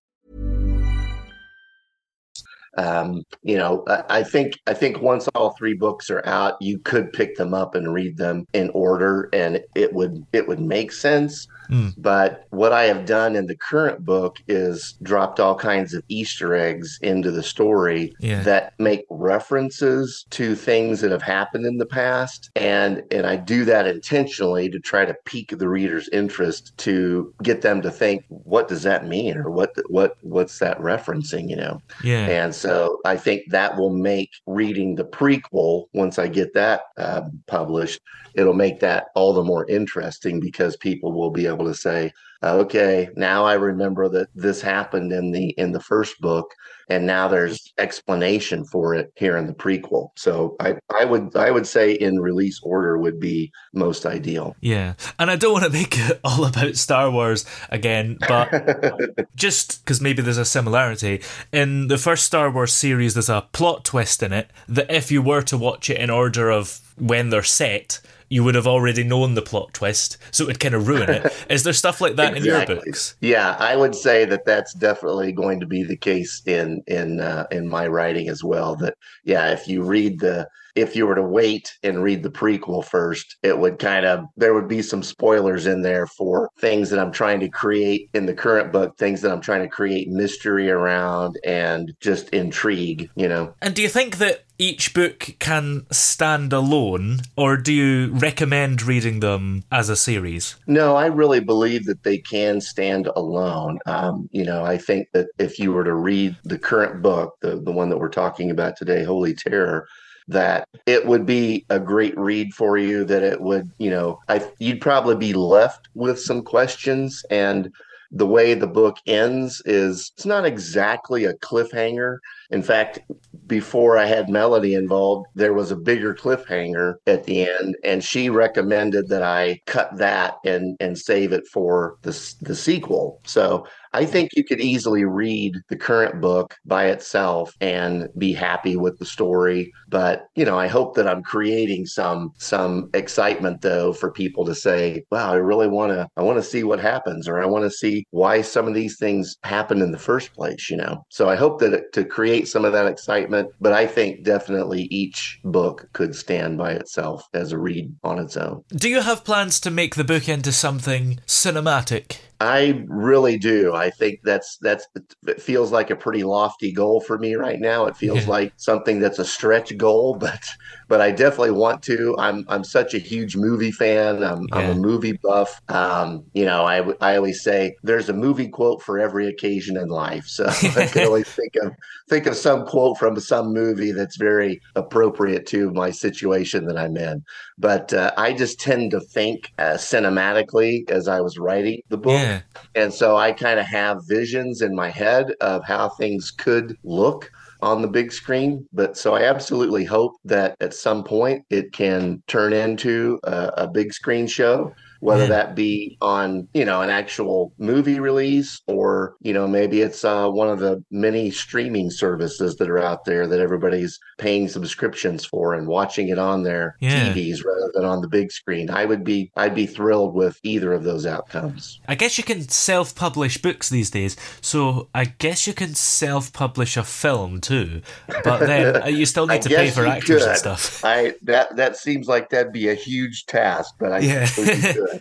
Um, 2.78 3.24
you 3.42 3.58
know, 3.58 3.84
I 3.88 4.22
think 4.22 4.54
I 4.68 4.74
think 4.76 5.02
once 5.02 5.28
all 5.34 5.56
three 5.58 5.74
books 5.74 6.12
are 6.12 6.24
out, 6.28 6.62
you 6.62 6.78
could 6.78 7.12
pick 7.12 7.36
them 7.36 7.56
up 7.56 7.74
and 7.74 7.92
read 7.92 8.18
them 8.18 8.46
in 8.54 8.70
order, 8.70 9.30
and 9.34 9.64
it 9.74 9.94
would 9.94 10.24
it 10.32 10.48
would 10.48 10.60
make 10.60 10.92
sense. 10.92 11.48
Mm. 11.70 11.94
But 11.98 12.46
what 12.50 12.74
I 12.74 12.84
have 12.84 13.06
done 13.06 13.36
in 13.36 13.48
the 13.48 13.56
current 13.56 14.06
book 14.06 14.38
is 14.48 14.98
dropped 15.04 15.40
all 15.40 15.56
kinds 15.56 15.94
of 15.94 16.04
Easter 16.08 16.56
eggs 16.56 17.00
into 17.02 17.32
the 17.32 17.44
story 17.44 18.14
yeah. 18.20 18.42
that 18.44 18.74
make 18.80 19.06
references 19.10 20.26
to 20.32 20.56
things 20.56 21.02
that 21.02 21.12
have 21.12 21.22
happened 21.22 21.66
in 21.66 21.78
the 21.78 21.86
past. 21.86 22.50
And 22.56 23.04
and 23.12 23.26
I 23.26 23.36
do 23.36 23.66
that 23.66 23.88
intentionally 23.88 24.70
to 24.70 24.80
try 24.80 25.06
to 25.06 25.16
pique 25.26 25.58
the 25.58 25.70
reader's 25.70 26.10
interest 26.10 26.78
to 26.80 27.34
get 27.44 27.62
them 27.62 27.82
to 27.82 27.92
think, 27.92 28.26
what 28.30 28.68
does 28.68 28.84
that 28.84 29.08
mean? 29.08 29.38
Or 29.38 29.50
what 29.50 29.74
what 29.90 30.18
what's 30.22 30.60
that 30.60 30.80
referencing, 30.80 31.50
you 31.50 31.56
know? 31.56 31.82
Yeah. 32.04 32.26
And 32.28 32.56
so 32.56 33.00
I 33.06 33.18
think 33.18 33.44
that 33.50 33.78
will 33.78 33.90
make 33.90 34.32
reading 34.46 34.96
the 34.96 35.06
prequel 35.06 35.86
once 35.94 36.20
I 36.20 36.28
get 36.28 36.54
that 36.54 36.82
uh, 36.98 37.22
published 37.48 38.02
it'll 38.38 38.54
make 38.54 38.80
that 38.80 39.08
all 39.16 39.34
the 39.34 39.44
more 39.44 39.68
interesting 39.68 40.40
because 40.40 40.78
people 40.78 41.12
will 41.12 41.32
be 41.32 41.48
able 41.48 41.57
to 41.66 41.74
say, 41.74 42.12
okay, 42.44 43.10
now 43.16 43.46
I 43.46 43.54
remember 43.54 44.10
that 44.10 44.30
this 44.36 44.62
happened 44.62 45.12
in 45.12 45.32
the 45.32 45.50
in 45.58 45.72
the 45.72 45.80
first 45.80 46.20
book, 46.22 46.54
and 46.90 47.06
now 47.06 47.28
there's 47.28 47.74
explanation 47.78 48.66
for 48.66 48.94
it 48.94 49.12
here 49.16 49.38
in 49.38 49.48
the 49.48 49.54
prequel. 49.54 50.10
So 50.16 50.56
I, 50.60 50.76
I 50.98 51.06
would 51.06 51.36
I 51.36 51.52
would 51.52 51.68
say 51.68 51.94
in 51.94 52.20
release 52.20 52.60
order 52.64 52.98
would 52.98 53.20
be 53.20 53.52
most 53.74 54.06
ideal. 54.06 54.56
Yeah, 54.62 54.94
and 55.18 55.32
I 55.32 55.36
don't 55.36 55.54
want 55.54 55.66
to 55.66 55.72
make 55.72 55.98
it 55.98 56.20
all 56.24 56.46
about 56.46 56.76
Star 56.76 57.10
Wars 57.10 57.46
again, 57.70 58.18
but 58.28 59.28
just 59.36 59.84
because 59.84 60.02
maybe 60.02 60.22
there's 60.22 60.38
a 60.38 60.46
similarity 60.46 61.22
in 61.52 61.88
the 61.88 61.98
first 61.98 62.26
Star 62.26 62.52
Wars 62.52 62.74
series, 62.74 63.14
there's 63.14 63.30
a 63.30 63.48
plot 63.52 63.86
twist 63.86 64.22
in 64.22 64.34
it 64.34 64.52
that 64.68 64.92
if 64.92 65.12
you 65.12 65.22
were 65.22 65.42
to 65.44 65.58
watch 65.58 65.90
it 65.90 65.98
in 65.98 66.10
order 66.10 66.52
of 66.52 66.82
when 66.98 67.30
they're 67.30 67.44
set 67.44 68.02
you 68.30 68.44
would 68.44 68.56
have 68.56 68.68
already 68.68 69.04
known 69.04 69.36
the 69.36 69.42
plot 69.42 69.74
twist, 69.74 70.18
so 70.32 70.44
it 70.44 70.48
would 70.48 70.60
kind 70.60 70.76
of 70.76 70.88
ruin 70.88 71.10
it. 71.10 71.34
Is 71.50 71.64
there 71.64 71.74
stuff 71.74 72.02
like 72.02 72.16
that 72.16 72.36
exactly. 72.36 72.50
in 72.50 72.68
your 72.68 72.84
books? 72.86 73.16
Yeah, 73.22 73.56
I 73.60 73.76
would 73.76 73.96
say 73.96 74.26
that 74.26 74.46
that's 74.46 74.74
definitely 74.74 75.32
going 75.32 75.60
to 75.60 75.66
be 75.66 75.84
the 75.84 75.98
case 75.98 76.42
in 76.46 76.82
in 76.88 77.20
uh, 77.20 77.46
in 77.52 77.68
my 77.68 77.88
writing 77.88 78.30
as 78.30 78.44
well. 78.44 78.76
That 78.76 78.96
yeah, 79.24 79.52
if 79.52 79.68
you 79.68 79.84
read 79.84 80.20
the 80.20 80.48
if 80.78 80.96
you 80.96 81.08
were 81.08 81.16
to 81.16 81.24
wait 81.24 81.76
and 81.84 82.04
read 82.04 82.22
the 82.22 82.30
prequel 82.30 82.86
first, 82.86 83.38
it 83.42 83.58
would 83.58 83.80
kind 83.80 84.06
of 84.06 84.26
there 84.38 84.54
would 84.54 84.68
be 84.68 84.82
some 84.82 85.02
spoilers 85.02 85.66
in 85.66 85.82
there 85.82 86.06
for 86.06 86.50
things 86.60 86.90
that 86.92 87.00
I'm 87.00 87.12
trying 87.12 87.40
to 87.40 87.50
create 87.50 88.10
in 88.14 88.28
the 88.28 88.34
current 88.34 88.72
book, 88.72 88.98
things 88.98 89.22
that 89.22 89.32
I'm 89.32 89.42
trying 89.42 89.64
to 89.64 89.68
create 89.68 90.08
mystery 90.08 90.70
around 90.70 91.38
and 91.44 91.94
just 92.00 92.30
intrigue, 92.30 93.10
you 93.16 93.28
know. 93.28 93.54
And 93.62 93.74
do 93.74 93.82
you 93.82 93.90
think 93.90 94.18
that 94.18 94.44
each 94.60 94.94
book 94.94 95.36
can 95.40 95.86
stand 95.92 96.52
alone, 96.54 97.22
or 97.36 97.58
do 97.58 97.72
you 97.72 98.12
recommend 98.14 98.82
reading 98.82 99.20
them 99.20 99.64
as 99.72 99.90
a 99.90 99.96
series? 99.96 100.56
No, 100.66 100.96
I 100.96 101.08
really 101.08 101.40
believe 101.40 101.86
that 101.86 102.04
they 102.04 102.18
can 102.18 102.62
stand 102.62 103.08
alone. 103.16 103.80
Um, 103.86 104.30
you 104.32 104.44
know, 104.44 104.64
I 104.64 104.78
think 104.78 105.10
that 105.14 105.28
if 105.38 105.60
you 105.60 105.72
were 105.72 105.84
to 105.84 105.94
read 105.94 106.36
the 106.44 106.58
current 106.58 107.02
book, 107.02 107.36
the, 107.42 107.58
the 107.58 107.72
one 107.72 107.90
that 107.90 107.98
we're 107.98 108.10
talking 108.10 108.50
about 108.50 108.78
today, 108.78 109.04
Holy 109.04 109.34
Terror, 109.34 109.88
that 110.28 110.68
it 110.86 111.06
would 111.06 111.26
be 111.26 111.66
a 111.70 111.80
great 111.80 112.18
read 112.18 112.54
for 112.54 112.78
you 112.78 113.06
that 113.06 113.24
it 113.24 113.40
would 113.40 113.72
you 113.78 113.90
know 113.90 114.20
I, 114.28 114.46
you'd 114.60 114.82
probably 114.82 115.16
be 115.16 115.32
left 115.32 115.88
with 115.94 116.20
some 116.20 116.42
questions 116.42 117.24
and 117.32 117.72
the 118.12 118.26
way 118.26 118.54
the 118.54 118.68
book 118.68 118.98
ends 119.06 119.62
is 119.66 120.12
it's 120.16 120.26
not 120.26 120.46
exactly 120.46 121.26
a 121.26 121.34
cliffhanger. 121.34 122.20
In 122.50 122.64
fact, 122.64 123.00
before 123.48 123.98
I 123.98 124.06
had 124.06 124.30
Melody 124.30 124.74
involved, 124.74 125.28
there 125.36 125.54
was 125.54 125.72
a 125.72 125.76
bigger 125.76 126.14
cliffhanger 126.14 126.96
at 127.08 127.24
the 127.24 127.50
end, 127.50 127.76
and 127.84 128.04
she 128.04 128.30
recommended 128.30 129.08
that 129.10 129.24
I 129.24 129.60
cut 129.66 129.98
that 129.98 130.36
and 130.46 130.76
and 130.80 130.98
save 130.98 131.32
it 131.32 131.48
for 131.48 131.96
the 132.02 132.12
the 132.42 132.56
sequel. 132.56 133.20
So 133.26 133.66
I 133.94 134.06
think 134.06 134.32
you 134.36 134.44
could 134.44 134.60
easily 134.60 135.06
read 135.06 135.56
the 135.70 135.76
current 135.76 136.22
book 136.22 136.56
by 136.66 136.86
itself 136.88 137.54
and 137.62 138.08
be 138.18 138.32
happy 138.34 138.76
with 138.76 139.00
the 139.00 139.06
story. 139.06 139.72
But 139.90 140.26
you 140.36 140.46
know, 140.46 140.60
I 140.60 140.68
hope 140.68 140.96
that 140.96 141.08
I'm 141.08 141.24
creating 141.24 141.86
some 141.88 142.32
some 142.38 142.90
excitement 142.94 143.62
though 143.62 143.94
for 143.94 144.12
people 144.12 144.46
to 144.46 144.54
say, 144.56 145.04
"Wow, 145.12 145.32
I 145.32 145.38
really 145.38 145.68
want 145.68 145.94
to 145.94 146.08
I 146.18 146.22
want 146.22 146.38
to 146.38 146.44
see 146.44 146.64
what 146.64 146.80
happens," 146.80 147.28
or 147.28 147.42
"I 147.42 147.46
want 147.46 147.64
to 147.64 147.72
see 147.72 148.06
why 148.12 148.42
some 148.42 148.68
of 148.68 148.74
these 148.74 148.98
things 149.00 149.36
happened 149.44 149.82
in 149.82 149.92
the 149.92 149.98
first 149.98 150.34
place." 150.34 150.70
You 150.70 150.78
know, 150.78 151.04
so 151.10 151.30
I 151.30 151.36
hope 151.36 151.60
that 151.62 151.94
to 151.94 152.04
create 152.06 152.37
some 152.46 152.66
of 152.66 152.74
that 152.74 152.88
excitement. 152.88 153.52
But 153.62 153.72
I 153.72 153.88
think 153.88 154.24
definitely 154.24 154.84
each 154.92 155.40
book 155.46 155.88
could 155.94 156.14
stand 156.14 156.58
by 156.58 156.74
itself 156.74 157.26
as 157.34 157.54
a 157.54 157.58
read 157.58 157.96
on 158.04 158.20
its 158.20 158.36
own. 158.36 158.64
Do 158.72 158.90
you 158.90 159.02
have 159.02 159.24
plans 159.24 159.60
to 159.62 159.72
make 159.72 159.96
the 159.96 160.04
book 160.04 160.28
into 160.28 160.52
something 160.52 161.20
cinematic? 161.26 162.18
I 162.40 162.84
really 162.88 163.38
do. 163.40 163.74
I 163.74 163.90
think 163.90 164.20
that's 164.24 164.58
that's 164.62 164.86
it 165.28 165.42
feels 165.42 165.72
like 165.72 165.90
a 165.90 165.96
pretty 165.96 166.24
lofty 166.24 166.72
goal 166.72 167.02
for 167.02 167.18
me 167.18 167.34
right 167.36 167.60
now. 167.60 167.88
It 167.88 167.98
feels 167.98 168.28
Yeah. 168.28 168.28
like 168.28 168.54
something 168.58 169.00
that's 169.00 169.18
a 169.18 169.26
stretch 169.26 169.76
goal, 169.78 170.16
but 170.20 170.40
but 170.88 171.02
I 171.02 171.12
definitely 171.12 171.52
want 171.52 171.82
to. 171.84 172.16
I'm 172.20 172.46
I'm 172.48 172.64
such 172.64 172.94
a 172.94 173.00
huge 173.00 173.36
movie 173.36 173.72
fan. 173.72 174.24
I'm 174.24 174.48
I'm 174.52 174.70
a 174.70 174.76
movie 174.76 175.18
buff. 175.24 175.60
Um, 175.70 176.26
you 176.34 176.46
know, 176.46 176.64
I 176.66 176.84
I 177.02 177.18
always 177.18 177.42
say 177.44 177.76
there's 177.84 178.10
a 178.10 178.14
movie 178.14 178.50
quote 178.50 178.84
for 178.84 179.00
every 179.00 179.28
occasion 179.28 179.76
in 179.78 179.88
life. 179.90 180.26
So 180.28 180.46
I 180.76 180.86
can 180.86 181.02
always 181.06 181.28
think 181.34 181.56
of 181.64 181.72
think 182.10 182.26
of 182.28 182.36
some 182.36 182.66
quote 182.66 182.98
from 182.98 183.20
some 183.20 183.52
movie 183.54 183.92
that's 183.92 184.18
very 184.18 184.60
appropriate 184.76 185.46
to 185.48 185.72
my 185.72 185.92
situation 185.92 186.66
that 186.66 186.78
I'm 186.78 186.96
in. 186.98 187.24
But 187.58 187.94
uh, 187.94 188.12
I 188.18 188.34
just 188.34 188.60
tend 188.60 188.92
to 188.92 189.00
think 189.00 189.52
uh, 189.58 189.74
cinematically 189.78 190.90
as 190.90 191.08
I 191.08 191.22
was 191.22 191.38
writing 191.38 191.82
the 191.90 191.98
book. 191.98 192.14
Yeah. 192.18 192.27
And 192.76 192.94
so 192.94 193.18
I 193.18 193.32
kind 193.32 193.60
of 193.60 193.66
have 193.66 194.00
visions 194.08 194.62
in 194.62 194.76
my 194.76 194.90
head 194.90 195.32
of 195.42 195.64
how 195.66 195.90
things 195.90 196.32
could 196.32 196.78
look 196.84 197.32
on 197.62 197.82
the 197.82 197.88
big 197.88 198.12
screen. 198.12 198.68
But 198.74 198.98
so 198.98 199.16
I 199.16 199.24
absolutely 199.24 199.84
hope 199.84 200.14
that 200.26 200.56
at 200.62 200.74
some 200.74 201.04
point 201.04 201.46
it 201.50 201.74
can 201.74 202.22
turn 202.28 202.54
into 202.54 203.20
a, 203.24 203.52
a 203.58 203.68
big 203.68 203.94
screen 203.94 204.28
show, 204.28 204.74
whether 205.00 205.28
that 205.28 205.56
be 205.56 205.98
on, 206.02 206.48
you 206.54 206.66
know, 206.66 206.82
an 206.82 206.90
actual 206.90 207.54
movie 207.58 208.00
release 208.00 208.62
or, 208.68 209.16
you 209.22 209.34
know, 209.34 209.48
maybe 209.48 209.82
it's 209.82 210.04
uh, 210.04 210.30
one 210.30 210.50
of 210.50 210.60
the 210.60 210.84
many 210.92 211.32
streaming 211.32 211.90
services 211.90 212.56
that 212.58 212.70
are 212.70 212.80
out 212.80 213.06
there 213.06 213.28
that 213.28 213.40
everybody's 213.40 214.00
paying 214.18 214.48
subscriptions 214.48 215.26
for 215.26 215.54
and 215.54 215.68
watching 215.68 216.10
it 216.10 216.18
on 216.20 216.44
their 216.44 216.76
Yeah. 216.80 217.14
TVs 217.14 217.44
rather 217.46 217.72
than 217.74 217.86
on 217.86 218.02
the 218.02 218.08
big 218.08 218.32
screen. 218.32 218.70
I 218.70 218.86
would 218.86 219.04
be 219.04 219.32
I'd 219.36 219.56
be 219.56 219.66
thrilled 219.68 220.14
with 220.14 220.40
either 220.44 220.74
of 220.74 220.84
those 220.84 221.06
outcomes. 221.06 221.80
I 221.88 221.96
guess 221.96 222.18
you 222.18 222.24
can 222.24 222.48
self 222.50 222.96
publish 222.96 223.42
books 223.42 223.70
these 223.70 223.90
days, 223.90 224.16
so 224.42 224.90
I 224.94 225.06
guess 225.06 225.48
you 225.48 225.54
can 225.54 225.76
self 225.76 226.34
publish 226.34 226.78
a 226.78 226.84
film 226.84 227.42
too. 227.42 227.82
But 228.24 228.40
then 228.40 228.76
uh, 228.84 228.88
you 228.88 229.06
still 229.06 229.28
need 229.28 229.42
to 229.44 229.50
pay 229.50 229.70
for 229.70 229.86
actors 229.86 230.24
and 230.26 230.38
stuff. 230.38 230.84
I 230.84 231.14
that 231.24 231.56
that 231.58 231.78
seems 231.78 232.08
like 232.08 232.30
that'd 232.30 232.54
be 232.54 232.70
a 232.70 232.76
huge 232.76 233.26
task, 233.26 233.76
but 233.80 233.92
I 233.92 234.00
Yeah. 234.00 234.26